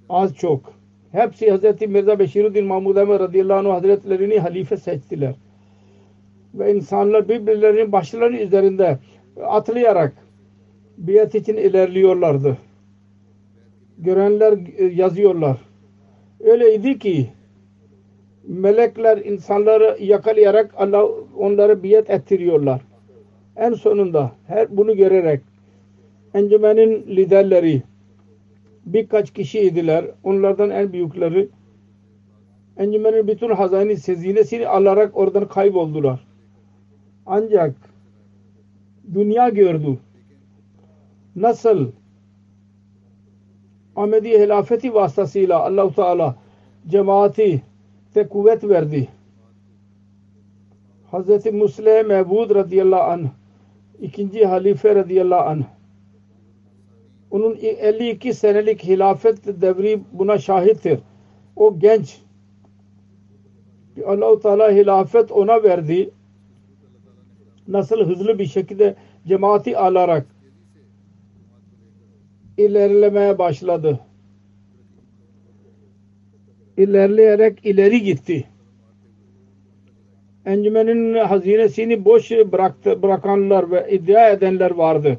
[0.08, 0.72] Az çok.
[1.12, 1.88] Hepsi Hz.
[1.88, 5.34] Mirza Beşiruddin Mahmud Ahmet radıyallahu anh hazretlerini halife seçtiler.
[6.54, 8.98] Ve insanlar birbirlerinin başlarının üzerinde
[9.44, 10.25] atlayarak
[10.98, 12.58] biat için ilerliyorlardı.
[13.98, 14.58] Görenler
[14.90, 15.56] yazıyorlar.
[16.40, 17.30] Öyleydi ki
[18.48, 22.80] melekler insanları yakalayarak Allah onları biat ettiriyorlar.
[23.56, 25.40] En sonunda her bunu görerek
[26.34, 27.82] encümenin liderleri
[28.86, 30.04] birkaç kişiydiler.
[30.24, 31.48] Onlardan en büyükleri
[32.76, 36.26] encümenin bütün hazani sezinesini alarak oradan kayboldular.
[37.26, 37.74] Ancak
[39.14, 39.98] dünya gördü.
[41.36, 41.92] Nasıl
[43.96, 46.36] Ahmedi hilafeti vasıtasıyla Allah-u Teala
[46.88, 47.62] cemaati
[48.14, 49.08] te kuvvet verdi.
[51.12, 51.46] Hz.
[51.52, 53.28] Musleh Mehbud radıyallahu anh
[54.00, 55.62] ikinci halife radıyallahu anh
[57.30, 61.00] onun 52 senelik hilafet devri buna şahittir.
[61.56, 62.20] O genç
[64.06, 66.10] Allah-u Teala hilafet ona verdi.
[67.68, 70.35] Nasıl hızlı bir şekilde cemaati alarak
[72.58, 74.00] ilerlemeye başladı.
[76.76, 78.44] İlerleyerek ileri gitti.
[80.46, 85.18] Encümenin hazinesini boş bıraktı, bırakanlar ve iddia edenler vardı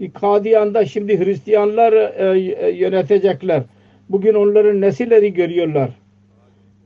[0.00, 3.62] ki Kadiyan'da şimdi Hristiyanlar e, yönetecekler.
[4.08, 5.90] Bugün onların nesilleri görüyorlar.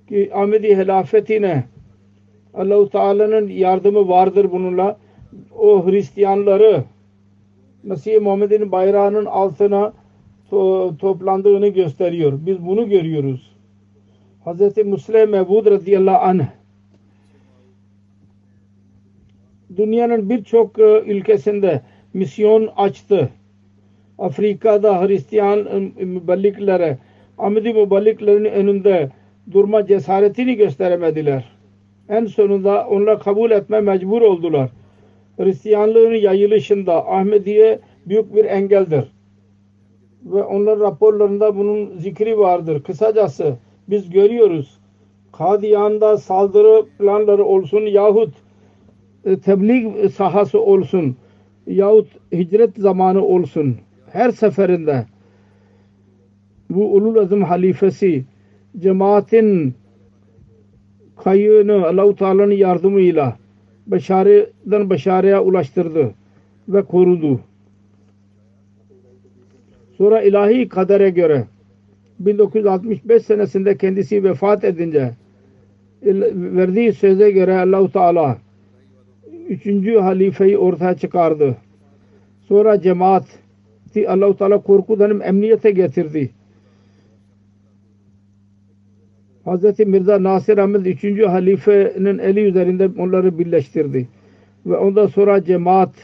[0.09, 1.65] Ki Ahmedi hilafetine
[2.55, 4.99] Allahu Teala'nın yardımı vardır bununla.
[5.59, 6.85] O Hristiyanları
[7.85, 9.93] Mesih Muhammed'in bayrağının altına
[10.51, 12.33] to toplandığını gösteriyor.
[12.47, 13.55] Biz bunu görüyoruz.
[14.47, 14.77] Hz.
[14.85, 16.47] Musleh Mevud radıyallahu anh
[19.77, 21.81] dünyanın birçok e, ülkesinde
[22.15, 23.31] misyon açtı.
[24.19, 25.67] Afrika'da Hristiyan
[25.99, 26.99] e, mübelliklere,
[27.39, 29.11] Ahmedi mübelliklerin önünde
[29.53, 31.45] durma cesaretini gösteremediler.
[32.09, 34.71] En sonunda onlar kabul etme mecbur oldular.
[35.37, 39.05] Hristiyanlığın yayılışında Ahmediye büyük bir engeldir.
[40.25, 42.83] Ve onların raporlarında bunun zikri vardır.
[42.83, 43.57] Kısacası
[43.89, 44.79] biz görüyoruz.
[45.33, 48.35] Kadiyan'da saldırı planları olsun yahut
[49.25, 51.17] e, tebliğ sahası olsun
[51.67, 53.77] yahut hicret zamanı olsun
[54.13, 55.07] her seferinde
[56.71, 58.25] bu ulul azim halifesi
[58.79, 59.75] cemaatin
[61.17, 63.37] kayığını Allah-u Teala'nın yardımıyla
[63.87, 66.15] başarıdan başarıya ulaştırdı
[66.69, 67.41] ve korudu.
[69.99, 71.45] Sonra ilahi kadere göre
[72.19, 75.11] 1965 senesinde kendisi vefat edince
[76.33, 78.39] verdiği söze göre Allah-u Teala
[79.49, 81.57] üçüncü halifeyi ortaya çıkardı.
[82.49, 83.25] Sonra cemaat
[84.09, 86.31] Allah-u Teala korkudan emniyete getirdi.
[89.47, 89.79] Hz.
[89.79, 91.27] Mirza Nasir Ahmet 3.
[91.27, 94.09] halifenin eli üzerinde onları birleştirdi.
[94.67, 95.95] Ve ondan sonra cemaat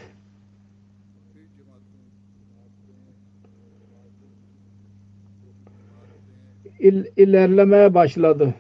[6.79, 8.55] il, ilerlemeye başladı.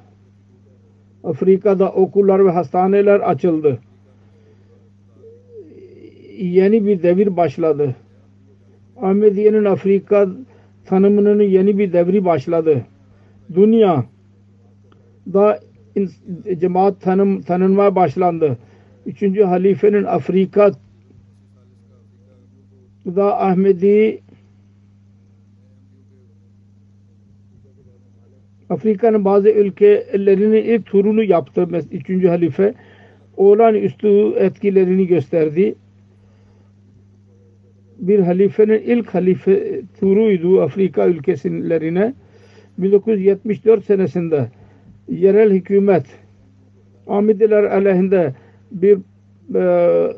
[1.24, 3.78] Afrika'da okullar ve hastaneler açıldı.
[6.39, 7.97] Yeni bir devir başladı.
[8.97, 10.28] Ahmediye'nin Afrika
[10.85, 12.87] tanımının yeni bir devri başladı.
[13.55, 14.05] Dünya
[15.33, 15.61] da
[16.59, 18.59] cemaat tanım, tanınmaya başlandı.
[19.07, 20.72] Üçüncü halifenin Afrika
[23.07, 24.22] da Ahmedi
[28.70, 31.68] Afrika'nın bazı ülkelerinin ilk turunu yaptı.
[31.93, 32.74] Üçüncü halife
[33.37, 35.74] olan üstü etkilerini gösterdi.
[37.99, 42.14] Bir halifenin ilk halife turuydu Afrika ülkelerine.
[42.78, 44.49] 1974 senesinde
[45.09, 46.07] yerel hükümet
[47.07, 48.34] Ahmediler aleyhinde
[48.70, 48.98] bir
[49.55, 50.12] e,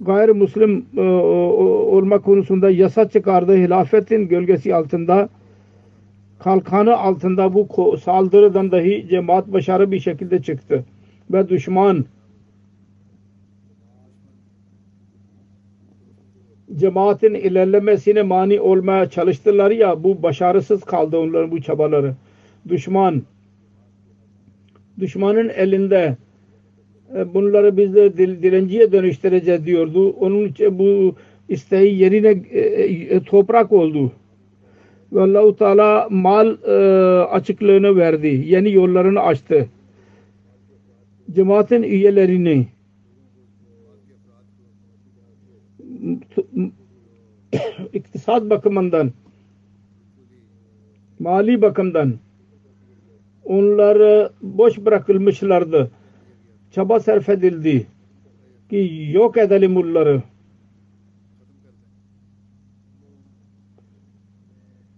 [0.00, 3.56] gayrimüslim e, olma konusunda yasa çıkardı.
[3.56, 5.28] Hilafetin gölgesi altında
[6.38, 10.84] kalkanı altında bu saldırıdan dahi cemaat başarı bir şekilde çıktı.
[11.30, 12.04] Ve düşman
[16.76, 22.14] cemaatin ilerlemesine mani olmaya çalıştılar ya bu başarısız kaldı onların bu çabaları.
[22.68, 23.22] Düşman
[25.00, 26.16] düşmanın elinde
[27.16, 30.10] e, bunları biz de dil, dilenciye dönüştüreceğiz diyordu.
[30.10, 31.14] Onun için bu
[31.48, 34.12] isteği yerine e, e, toprak oldu.
[35.12, 36.56] Ve Allah-u Teala mal
[37.30, 38.44] açıklığını verdi.
[38.46, 39.68] Yeni yollarını açtı.
[41.32, 42.66] Cemaatin üyelerini
[47.92, 49.12] iktisat bakımından
[51.18, 52.14] mali bakımdan
[53.48, 55.90] onları boş bırakılmışlardı.
[56.70, 57.86] Çaba sarf edildi
[58.70, 60.22] ki yok edelim bunları.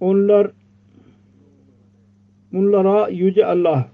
[0.01, 0.51] Onlar
[2.53, 3.89] bunlara Yüce Allah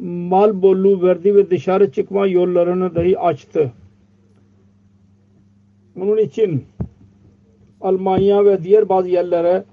[0.00, 3.72] mal bolluğu verdi ve dışarı çıkma yollarını dahi açtı.
[6.00, 6.64] Onun için
[7.80, 9.64] Almanya ve diğer bazı yerlere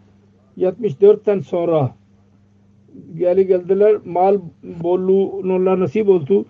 [0.57, 1.95] 74'ten sonra
[3.17, 3.95] geri geldiler.
[4.05, 4.39] Mal
[4.83, 6.45] bolluğu onlara nasip oldu.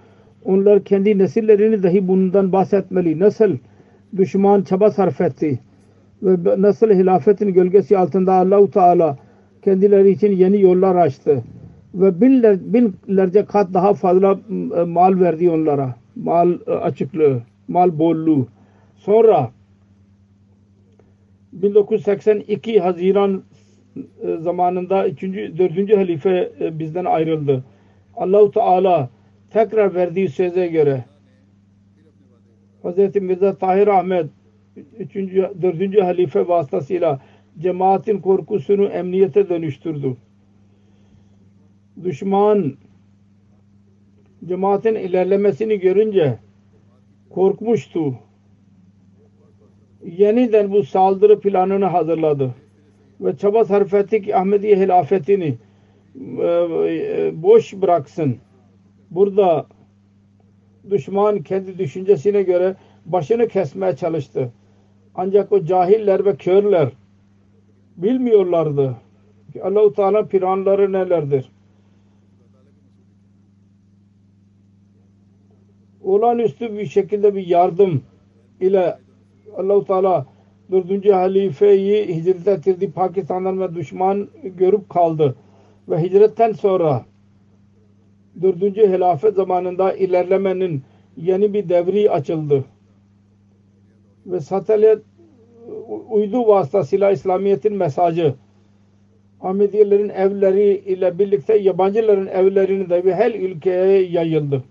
[0.46, 3.20] Onlar kendi nesillerini dahi bundan bahsetmeli.
[3.20, 3.58] Nasıl
[4.18, 5.60] düşman çaba sarf etti
[6.24, 9.18] ve nasıl hilafetin gölgesi altında Allahu Teala
[9.62, 11.44] kendileri için yeni yollar açtı
[11.94, 14.40] ve binler, binlerce kat daha fazla
[14.88, 15.96] mal verdi onlara.
[16.16, 18.48] Mal e, açıklığı, mal bolluğu.
[18.96, 19.52] Sonra
[21.54, 23.44] 1982 Haziran
[24.40, 25.24] zamanında 3.
[25.24, 25.98] 4.
[25.98, 27.64] halife bizden ayrıldı.
[28.16, 29.10] Allahu Teala
[29.50, 31.06] tekrar verdiği söze göre
[32.84, 33.16] Hz.
[33.16, 34.26] Mirza Tahir Ahmet
[35.00, 35.16] 3.
[35.16, 36.02] 4.
[36.02, 37.20] halife vasıtasıyla
[37.60, 40.18] cemaatin korkusunu emniyete dönüştürdü.
[42.04, 42.78] Düşman
[44.46, 46.40] cemaatin ilerlemesini görünce
[47.30, 48.16] korkmuştu.
[50.06, 52.56] yeniden bu saldırı planını hazırladı.
[53.22, 55.58] Ve çaba sarf etti ki Ahmediye hilafetini
[56.16, 58.38] e, e, boş bıraksın.
[59.12, 59.66] Burada
[60.90, 64.52] düşman kendi düşüncesine göre başını kesmeye çalıştı.
[65.16, 66.90] Ancak o cahiller ve körler
[67.98, 68.96] bilmiyorlardı
[69.54, 71.52] ki Allah-u Teala planları nelerdir.
[76.04, 78.04] Olağanüstü bir şekilde bir yardım
[78.60, 78.98] ile
[79.58, 80.26] Allah-u Teala
[80.72, 82.92] dördüncü halifeyi hicret ettirdi.
[82.92, 85.36] Pakistan'dan ve düşman görüp kaldı.
[85.90, 87.06] Ve hicretten sonra
[88.42, 90.84] dördüncü hilafet zamanında ilerlemenin
[91.18, 92.66] yeni bir devri açıldı.
[94.26, 95.00] Ve satelit
[96.10, 98.36] uydu vasıtasıyla İslamiyet'in mesajı
[99.42, 104.64] Ahmediyelerin evleri ile birlikte yabancıların evlerini de bir her ülkeye yayıldı.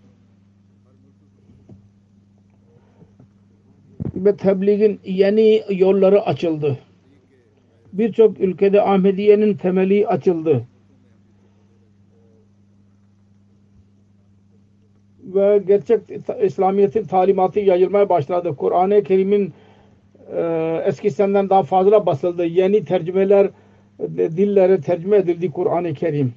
[4.24, 6.78] Ve tebliğin yeni yolları açıldı.
[7.92, 10.66] Birçok ülkede Ahmediye'nin temeli açıldı.
[15.24, 16.00] Ve gerçek
[16.42, 18.56] İslamiyet'in talimatı yayılmaya başladı.
[18.56, 19.52] Kur'an-ı Kerim'in
[20.36, 20.42] e,
[20.86, 22.44] eskisinden daha fazla basıldı.
[22.44, 23.50] Yeni tercümeler
[24.16, 26.34] dillere tercüme edildi Kur'an-ı Kerim.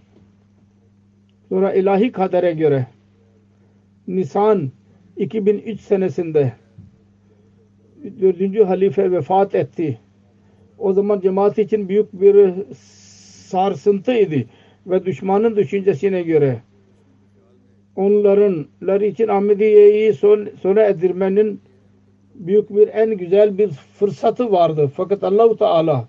[1.50, 2.88] Sonra ilahi kadere göre
[4.08, 4.72] Nisan
[5.18, 6.54] 2003 senesinde
[8.22, 10.00] dördüncü halife vefat etti.
[10.78, 12.54] O zaman cemaat için büyük bir
[13.50, 14.46] sarsıntıydı
[14.88, 16.62] ve düşmanın düşüncesine göre
[17.96, 18.66] onların
[19.02, 21.62] için Ahmediye'yi son, sona erdirmenin
[22.36, 24.92] büyük bir en güzel bir fırsatı vardı.
[24.96, 26.08] Fakat Allahu Teala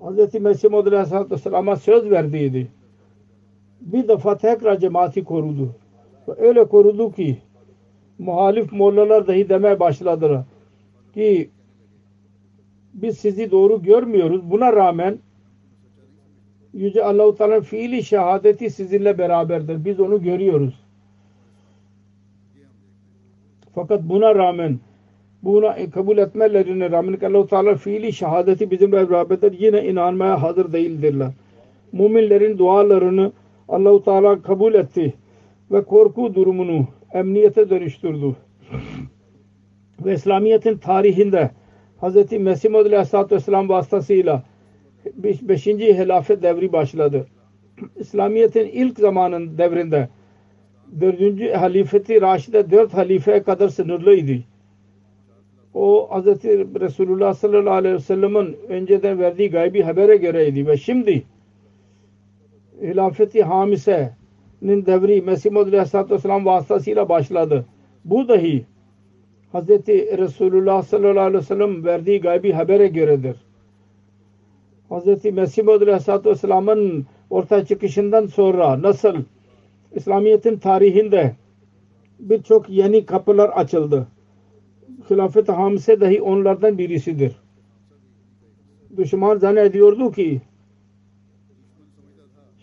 [0.00, 0.34] Hz.
[0.34, 2.68] Mesih Maud Aleyhisselatü Vesselam'a söz verdiydi.
[3.80, 5.74] Bir defa tekrar cemaati korudu.
[6.28, 7.38] Ve öyle korudu ki
[8.18, 10.44] muhalif mollalar dahi demeye başladılar
[11.14, 11.50] ki
[12.94, 14.50] biz sizi doğru görmüyoruz.
[14.50, 15.18] Buna rağmen
[16.74, 19.84] Yüce Allah-u Teala'nın fiili şehadeti sizinle beraberdir.
[19.84, 20.74] Biz onu görüyoruz.
[23.74, 24.78] Fakat buna rağmen
[25.42, 29.60] buna kabul etmelerine rağmen Allah-u Teala fiili şehadeti bizimle beraberdir.
[29.60, 31.30] Yine inanmaya hazır değildirler.
[31.92, 33.32] Müminlerin dualarını
[33.68, 35.14] Allah-u Teala kabul etti
[35.70, 38.36] ve korku durumunu emniyete dönüştürdü.
[40.04, 41.50] ve İslamiyet'in tarihinde
[42.02, 42.32] Hz.
[42.32, 44.42] Mesih Maud Aleyhisselatü Vesselam vasıtasıyla
[45.14, 45.66] 5.
[45.66, 47.26] hilafet devri başladı.
[47.96, 50.08] İslamiyet'in ilk zamanın devrinde
[51.00, 51.56] 4.
[51.56, 54.42] halifeti Raşid'e 4 halifeye kadar sınırlıydı.
[55.74, 56.26] O Hz.
[56.80, 61.22] Resulullah sallallahu aleyhi ve sellem'in önceden verdiği gaybi habere göreydi ve şimdi
[62.82, 64.23] hilafeti Hamise'nin
[64.64, 67.66] devri Mesih Maud Aleyhisselatü Vesselam vasıtasıyla başladı.
[68.04, 68.64] Bu dahi
[69.52, 69.68] Hz.
[70.18, 73.36] Resulullah sallallahu aleyhi ve sellem verdiği gaybi habere göredir.
[74.90, 75.24] Hz.
[75.24, 79.16] Mesih Maud Aleyhisselatü Vesselam'ın ortaya çıkışından sonra nasıl
[79.94, 81.36] İslamiyet'in tarihinde
[82.18, 84.06] birçok yeni kapılar açıldı.
[85.10, 87.36] Hilafet-i Hamse dahi onlardan birisidir.
[88.96, 90.40] Düşman zannediyordu ki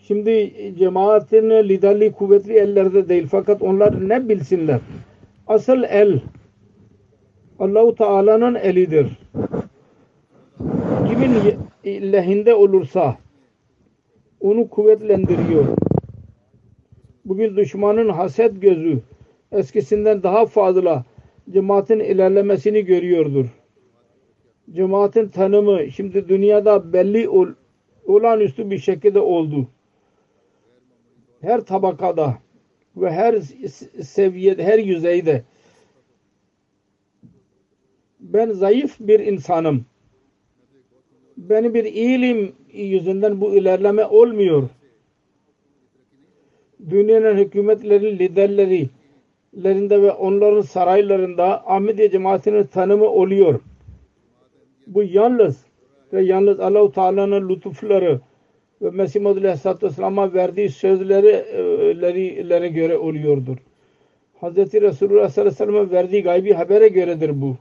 [0.08, 4.80] şimdi cemaatin liderliği kuvvetli ellerde değil fakat onlar ne bilsinler.
[5.46, 6.20] Asıl el
[7.58, 9.06] Allahu Teala'nın elidir.
[11.08, 11.34] Kimin
[12.12, 13.16] lehinde olursa
[14.40, 15.64] onu kuvvetlendiriyor.
[17.24, 18.98] Bugün düşmanın haset gözü
[19.52, 21.04] eskisinden daha fazla
[21.50, 23.46] cemaatin ilerlemesini görüyordur.
[24.72, 27.48] Cemaatin tanımı şimdi dünyada belli ol,
[28.06, 29.66] olağanüstü bir şekilde oldu.
[31.42, 32.38] Her tabakada
[32.96, 33.40] ve her
[34.02, 35.42] seviyede, her yüzeyde
[38.20, 39.84] ben zayıf bir insanım.
[41.36, 44.68] Beni bir ilim yüzünden bu ilerleme olmuyor.
[46.90, 48.88] Dünyanın hükümetleri, liderleri
[49.64, 53.60] lerinde ve onların saraylarında Ahmediye cemaatinin tanımı oluyor.
[54.86, 55.64] Bu yalnız
[56.12, 58.20] ve yalnız Allah-u Teala'nın lütufları
[58.90, 63.56] Mesih Muhammed Aleyhisselatü Vesselam'a verdiği sözlere göre oluyordur.
[64.42, 64.56] Hz.
[64.56, 67.56] Resulullah sallallahu aleyhi ve sellem'e verdiği gaybi habere göredir bu.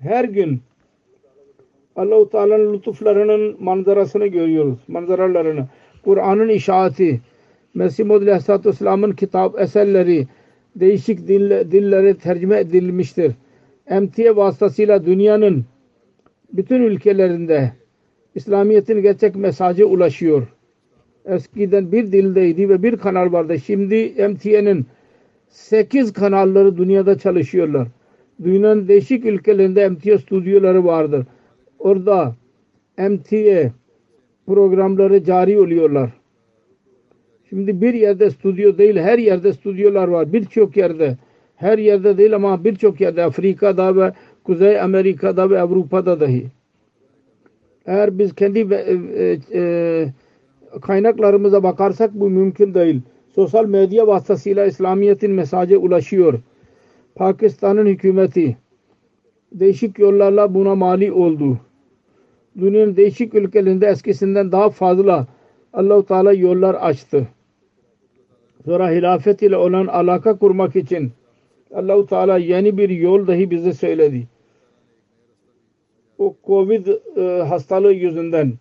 [0.00, 0.60] Her gün
[1.96, 4.78] Allah-u Teala'nın lütuflarının manzarasını görüyoruz.
[4.88, 5.66] Manzaralarını.
[6.04, 7.20] Kur'an'ın işaati,
[7.74, 10.26] Mesih Muhammed Aleyhisselatü Vesselam'ın kitap eserleri
[10.76, 13.32] değişik dil, dillere tercüme edilmiştir.
[13.86, 15.64] Emtiye vasıtasıyla dünyanın
[16.52, 17.72] bütün ülkelerinde
[18.34, 20.46] İslamiyet'in gerçek mesajı ulaşıyor.
[21.24, 23.58] Eskiden bir dildeydi ve bir kanal vardı.
[23.58, 24.86] Şimdi MTN'in
[25.48, 27.88] sekiz kanalları dünyada çalışıyorlar.
[28.44, 31.26] Dünyanın değişik ülkelerinde MTA stüdyoları vardır.
[31.78, 32.34] Orada
[32.98, 33.72] MTA
[34.46, 36.10] programları cari oluyorlar.
[37.48, 40.32] Şimdi bir yerde stüdyo değil, her yerde stüdyolar var.
[40.32, 41.16] Birçok yerde.
[41.56, 43.24] Her yerde değil ama birçok yerde.
[43.24, 44.12] Afrika'da ve
[44.44, 46.46] Kuzey Amerika'da ve Avrupa'da dahi.
[47.86, 50.06] Eğer biz kendi e, e, e,
[50.82, 53.00] kaynaklarımıza bakarsak bu mümkün değil.
[53.34, 56.40] Sosyal medya vasıtasıyla İslamiyet'in mesajı ulaşıyor.
[57.14, 58.56] Pakistan'ın hükümeti
[59.52, 61.58] değişik yollarla buna mali oldu.
[62.58, 65.26] Dünyanın değişik ülkelerinde eskisinden daha fazla
[65.72, 67.28] Allahu Teala yollar açtı.
[68.64, 71.12] Sonra hilafet ile olan alaka kurmak için
[71.74, 74.28] Allahu Teala yeni bir yol dahi bize söyledi.
[76.22, 78.52] O Covid e, hastalığı yüzünden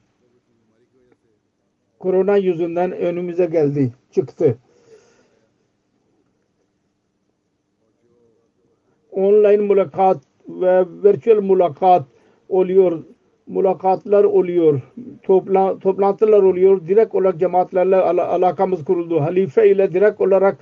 [1.99, 4.57] korona yüzünden önümüze geldi, çıktı.
[9.11, 10.17] Online mülakat
[10.49, 12.05] ve virtual mülakat
[12.49, 13.03] oluyor.
[13.47, 14.81] Mülakatlar oluyor.
[15.23, 16.87] Topla, toplantılar oluyor.
[16.87, 19.21] Direkt olarak cemaatlerle al alakamız kuruldu.
[19.21, 20.57] Halife ile direkt olarak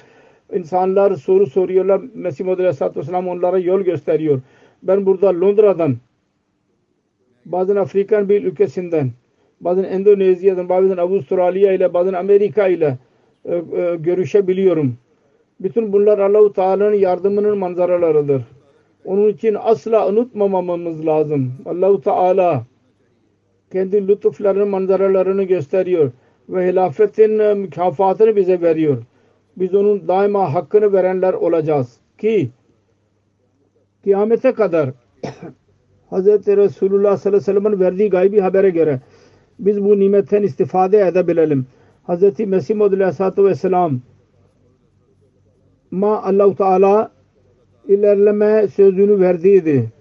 [0.53, 2.01] insanlar soru soruyorlar.
[2.13, 4.41] Mesih Muhammed Aleyhisselatü Vesselam onlara yol gösteriyor.
[4.83, 5.97] Ben burada Londra'dan
[7.51, 9.11] bazen Afrikan bir ülkesinden
[9.61, 12.97] bazen Endonezya'dan, bazen Avustralya ile, bazen Amerika ile
[13.45, 14.97] e, e, görüşebiliyorum.
[15.59, 18.43] Bütün bunlar Allahu Teala'nın yardımının manzaralarıdır.
[19.05, 21.53] Onun için asla unutmamamız lazım.
[21.65, 22.63] Allahu Teala
[23.71, 26.11] kendi lütuflarının manzaralarını gösteriyor
[26.49, 28.97] ve hilafetin e, mükafatını bize veriyor.
[29.57, 32.49] Biz onun daima hakkını verenler olacağız ki
[34.03, 34.89] kıyamete kadar
[36.11, 36.27] Hz.
[36.47, 38.99] Resulullah sallallahu aleyhi ve sellem'in verdiği gaybi habere göre
[39.59, 41.65] biz bu nimetten istifade edebilelim.
[42.07, 42.39] Hz.
[42.39, 43.99] Mesih Muhammed Aleyhisselatü Vesselam
[45.91, 47.11] ma Allah-u Teala
[47.87, 49.91] ilerleme sözünü verdiydi.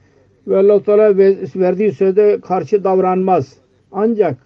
[0.46, 1.18] Ve Allah-u Teala
[1.56, 3.56] verdiği sözde karşı davranmaz.
[3.92, 4.36] Ancak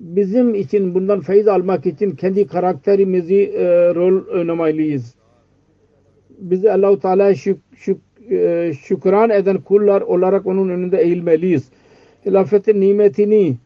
[0.00, 5.14] bizim için bundan feyiz almak için kendi karakterimizi e, rol oynamalıyız.
[6.38, 7.98] Bizi Allah-u Teala şük, şük,
[8.30, 11.70] e, şükran eden kullar olarak onun önünde eğilmeliyiz
[12.26, 13.56] hilafetin nimetini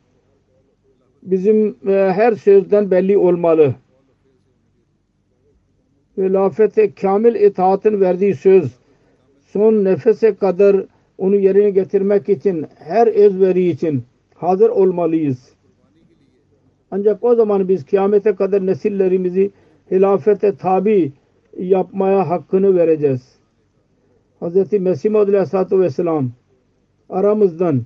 [1.23, 3.75] bizim e, her sözden belli olmalı.
[6.17, 8.73] Hilafete kamil itaatın verdiği söz
[9.47, 10.85] son nefese kadar
[11.19, 14.03] onu yerine getirmek için her özveri için
[14.35, 15.53] hazır olmalıyız.
[16.91, 19.51] Ancak o zaman biz kıyamete kadar nesillerimizi
[19.91, 21.13] hilafete tabi
[21.59, 23.38] yapmaya hakkını vereceğiz.
[24.41, 24.73] Hz.
[24.73, 26.31] Mesih Aleyhisselatü Vesselam
[27.09, 27.83] aramızdan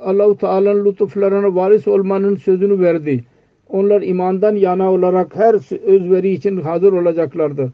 [0.00, 3.24] Allah-u Teala'nın lütuflarına varis olmanın sözünü verdi.
[3.68, 5.54] Onlar imandan yana olarak her
[5.86, 7.70] özveri için hazır olacaklardır.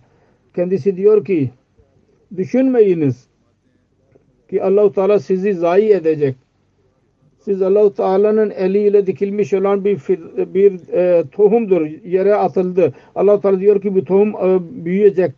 [0.55, 1.51] Kendisi diyor ki
[2.37, 3.27] düşünmeyiniz
[4.51, 6.37] ki Allah-u Teala sizi zayi edecek.
[7.39, 9.99] Siz Allah-u Teala'nın eliyle dikilmiş olan bir
[10.55, 11.87] bir e, tohumdur.
[12.05, 12.95] Yere atıldı.
[13.15, 15.33] Allah-u Teala diyor ki bu tohum e, büyüyecek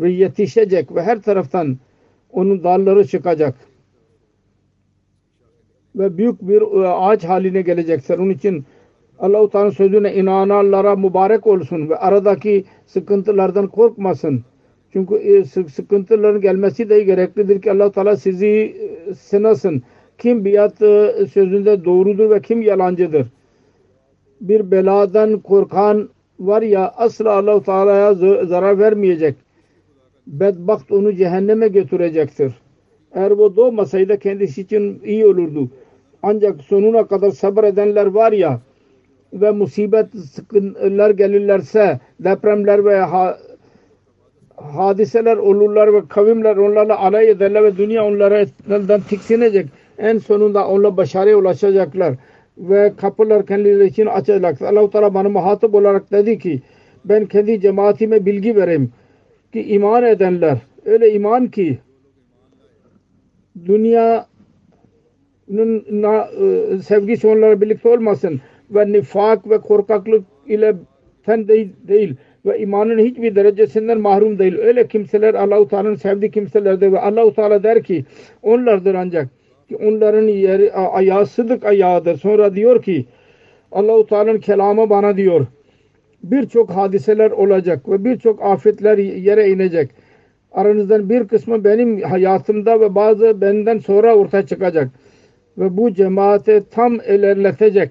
[0.00, 1.78] ve yetişecek ve her taraftan
[2.30, 3.54] onun dalları çıkacak
[5.98, 8.18] ve büyük bir e, ağaç haline gelecektir.
[8.18, 8.64] Onun için
[9.18, 14.44] Allah-u Teala sözüne inananlara mübarek olsun ve aradaki sıkıntılardan korkmasın.
[14.92, 19.82] Çünkü e, sıkıntıların gelmesi de gereklidir ki Allah-u Teala sizi e, sınasın.
[20.18, 20.78] Kim biat
[21.32, 23.26] sözünde doğrudur ve kim yalancıdır.
[24.40, 26.08] Bir beladan korkan
[26.40, 29.34] var ya asla Allah-u Teala'ya zarar vermeyecek.
[30.28, 32.52] Bedbaht onu cehenneme götürecektir.
[33.14, 35.70] Eğer bu doğmasaydı kendisi için iyi olurdu.
[36.22, 38.60] Ancak sonuna kadar sabredenler var ya
[39.32, 43.38] ve musibet sıkıntılar gelirlerse depremler ve ha,
[44.56, 49.66] hadiseler olurlar ve kavimler onlarla alay ederler ve dünya onlardan tiksinecek.
[49.98, 52.14] En sonunda onlar başarıya ulaşacaklar
[52.58, 54.62] ve kapılar kendileri için açacak.
[54.62, 56.62] Allah-u Teala bana muhatap olarak dedi ki
[57.04, 58.92] ben kendi cemaatime bilgi vereyim
[59.52, 61.78] ki iman edenler öyle iman ki
[63.64, 64.26] dünya
[65.50, 68.40] e, sevgisi onlara birlikte olmasın
[68.70, 70.74] ve nifak ve korkaklık ile
[71.22, 74.58] fen değil, değil ve imanın hiçbir derecesinden mahrum değil.
[74.58, 78.04] Öyle kimseler Allah-u Teala'nın sevdiği kimselerdir ve Allah-u Teala der ki
[78.42, 79.28] onlardır ancak
[79.68, 82.16] ki onların yeri, ayağı sıdık ayağıdır.
[82.16, 83.06] Sonra diyor ki
[83.72, 85.46] Allah-u Teala'nın kelamı bana diyor
[86.22, 89.90] birçok hadiseler olacak ve birçok afetler yere inecek.
[90.52, 94.88] Aranızdan bir kısmı benim hayatımda ve bazı benden sonra ortaya çıkacak
[95.58, 97.90] ve bu cemaate tam ilerletecek.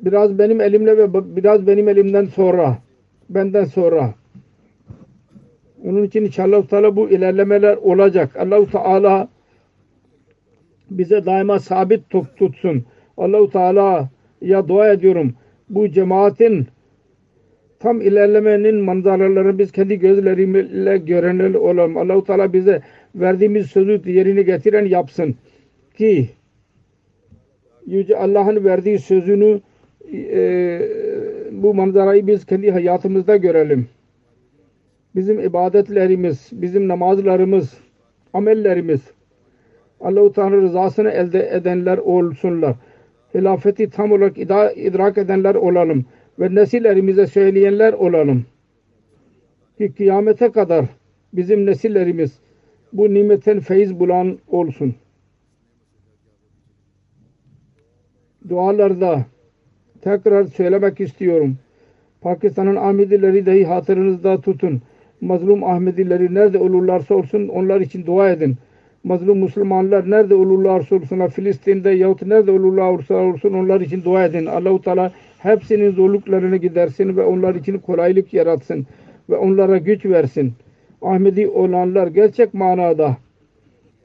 [0.00, 2.78] Biraz benim elimle ve biraz benim elimden sonra
[3.30, 4.14] benden sonra
[5.84, 8.36] Onun için inşallah Teala bu ilerlemeler olacak.
[8.36, 9.28] Allahu Teala
[10.90, 12.84] bize daima sabit tut- tutsun.
[13.16, 14.08] Allahu Teala
[14.40, 15.34] ya dua ediyorum.
[15.70, 16.66] Bu cemaatin
[17.82, 21.96] tam ilerlemenin manzaralarını biz kendi gözlerimizle görenler olalım.
[21.96, 22.82] Allahu Teala bize
[23.14, 25.34] verdiğimiz sözü yerine getiren yapsın
[25.98, 26.28] ki
[27.86, 29.60] Yüce Allah'ın verdiği sözünü
[30.12, 30.80] e,
[31.52, 33.88] bu manzarayı biz kendi hayatımızda görelim.
[35.16, 37.78] Bizim ibadetlerimiz, bizim namazlarımız,
[38.32, 39.00] amellerimiz
[40.00, 42.74] Allah-u Teala rızasını elde edenler olsunlar.
[43.34, 44.38] Hilafeti tam olarak
[44.76, 46.04] idrak edenler olalım
[46.38, 48.44] ve nesillerimize söyleyenler olalım.
[49.78, 50.84] Ki kıyamete kadar
[51.32, 52.38] bizim nesillerimiz
[52.92, 54.94] bu nimetten feyiz bulan olsun.
[58.48, 59.24] Dualarda
[60.00, 61.56] tekrar söylemek istiyorum.
[62.20, 64.82] Pakistan'ın Ahmedileri dahi hatırınızda tutun.
[65.20, 68.56] Mazlum Ahmedileri nerede olurlarsa olsun onlar için dua edin.
[69.04, 74.46] Mazlum Müslümanlar nerede olurlarsa olsunlar Filistin'de yahut nerede olurlarsa olsun onlar için dua edin.
[74.46, 75.12] Allahu Teala
[75.42, 78.86] hepsinin zorluklarını gidersin ve onlar için kolaylık yaratsın
[79.30, 80.52] ve onlara güç versin.
[81.02, 83.16] Ahmedi olanlar gerçek manada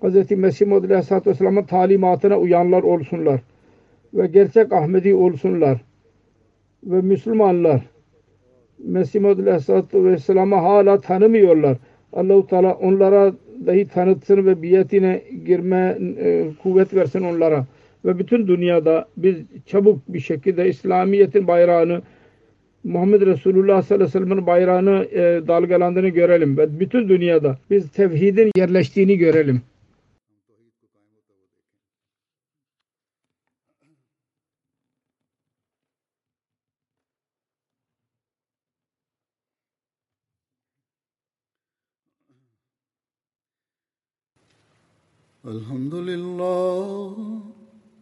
[0.01, 0.31] Hz.
[0.31, 3.39] Mesih Muhammed Aleyhisselatü Vesselam'ın talimatına uyanlar olsunlar
[4.13, 5.81] ve gerçek Ahmedi olsunlar
[6.83, 7.81] ve Müslümanlar
[8.79, 11.77] Mesih Muhammed Aleyhisselatü Vesselam'ı hala tanımıyorlar.
[12.13, 13.33] Allahu Teala onlara
[13.65, 17.65] dahi tanıtsın ve biyetine girme e, kuvvet versin onlara
[18.04, 19.36] Ve bütün dünyada biz
[19.66, 22.02] çabuk bir şekilde İslamiyet'in bayrağını
[22.84, 26.58] Muhammed Resulullah sallallahu aleyhi ve sellem'in bayrağını e, dalgalandığını görelim.
[26.58, 29.62] Ve bütün dünyada biz tevhidin yerleştiğini görelim.
[45.44, 47.45] الحمد لله